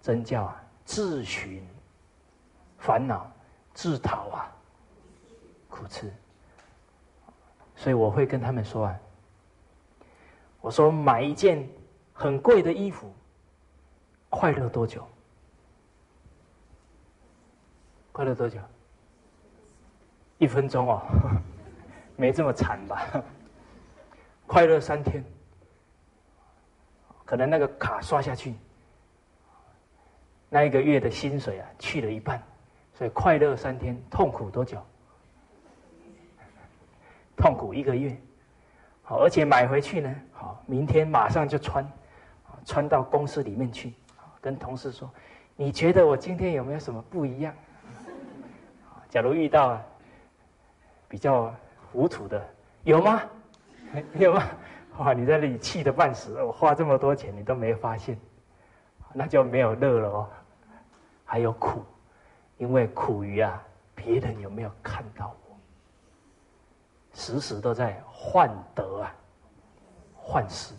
[0.00, 1.62] 真叫啊，自寻
[2.78, 3.30] 烦恼，
[3.74, 4.50] 自讨啊
[5.68, 6.10] 苦吃。
[7.76, 8.98] 所以我会跟他们说啊，
[10.60, 11.66] 我说买一件
[12.12, 13.12] 很贵的衣服，
[14.28, 15.06] 快乐多久？
[18.12, 18.58] 快乐多久？
[20.38, 21.02] 一分钟哦，
[22.16, 23.22] 没这么惨吧？
[24.46, 25.24] 快乐三天，
[27.24, 28.54] 可能那个卡刷下去。
[30.48, 32.42] 那一个月的薪水啊，去了一半，
[32.94, 34.82] 所以快乐三天，痛苦多久？
[37.36, 38.20] 痛苦一个月。
[39.10, 41.84] 好，而且买回去呢，好，明天马上就穿，
[42.64, 43.92] 穿到公司里面去，
[44.40, 45.10] 跟同事说
[45.56, 47.52] ：“你觉得我今天有没有什么不一样？”
[49.10, 49.82] 假如遇到
[51.08, 51.52] 比较
[51.90, 52.40] 糊涂的，
[52.84, 53.20] 有吗？
[54.14, 54.44] 有吗？
[54.98, 58.16] 哇，你在那里气得半死，我花这么多钱你都没发现，
[59.12, 60.28] 那就没有乐了哦。
[61.24, 61.84] 还有苦，
[62.58, 63.60] 因为苦于啊，
[63.92, 65.34] 别人有没有看到？
[67.20, 69.14] 时时都在患得啊，
[70.16, 70.72] 患失。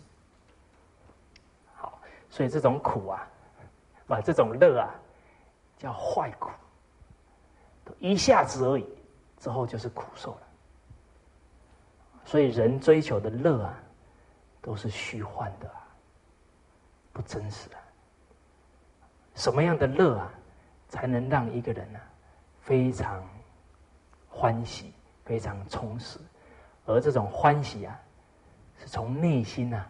[1.72, 3.24] 好，所以这种苦啊，
[4.08, 4.90] 把这种乐啊，
[5.78, 6.50] 叫坏苦，
[8.00, 8.84] 一下子而已，
[9.38, 10.42] 之后就是苦受了。
[12.24, 13.78] 所以人追求的乐啊，
[14.60, 15.70] 都是虚幻的，
[17.12, 17.76] 不真实的。
[19.36, 20.28] 什么样的乐啊？
[20.88, 22.00] 才能让一个人呢
[22.60, 23.22] 非常
[24.28, 24.92] 欢喜、
[25.24, 26.18] 非常充实，
[26.84, 28.00] 而这种欢喜啊，
[28.78, 29.86] 是从内心呢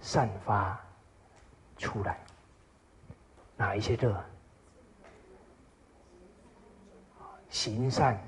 [0.00, 0.80] 散发
[1.76, 2.18] 出来。
[3.56, 4.24] 哪一些乐？
[7.48, 8.18] 行善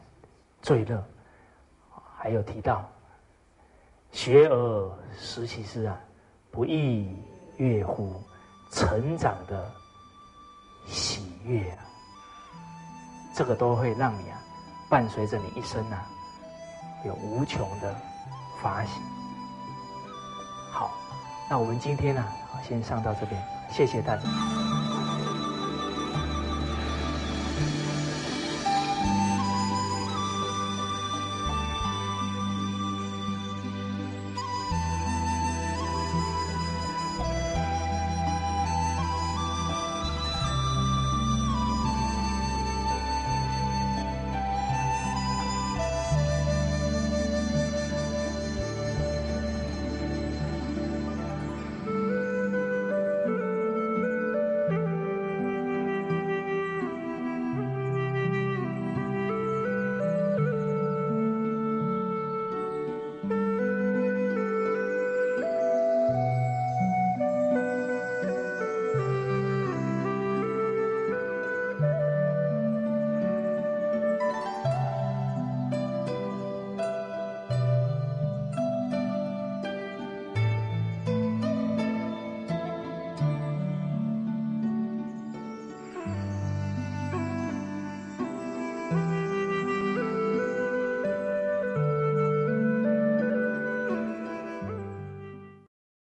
[0.63, 1.03] 最乐。
[2.17, 2.89] 还有提到
[4.11, 5.99] 学而时习之啊，
[6.51, 7.17] 不亦
[7.57, 8.21] 乐乎？
[8.71, 9.73] 成长的。
[10.87, 11.85] 喜悦啊，
[13.35, 14.41] 这个都会让你啊，
[14.89, 16.09] 伴随着你一生啊，
[17.07, 17.95] 有无穷的
[18.61, 19.01] 法喜。
[20.73, 20.91] 好，
[21.49, 22.25] 那我们今天呢，
[22.67, 23.41] 先上到这边，
[23.71, 24.76] 谢谢大家。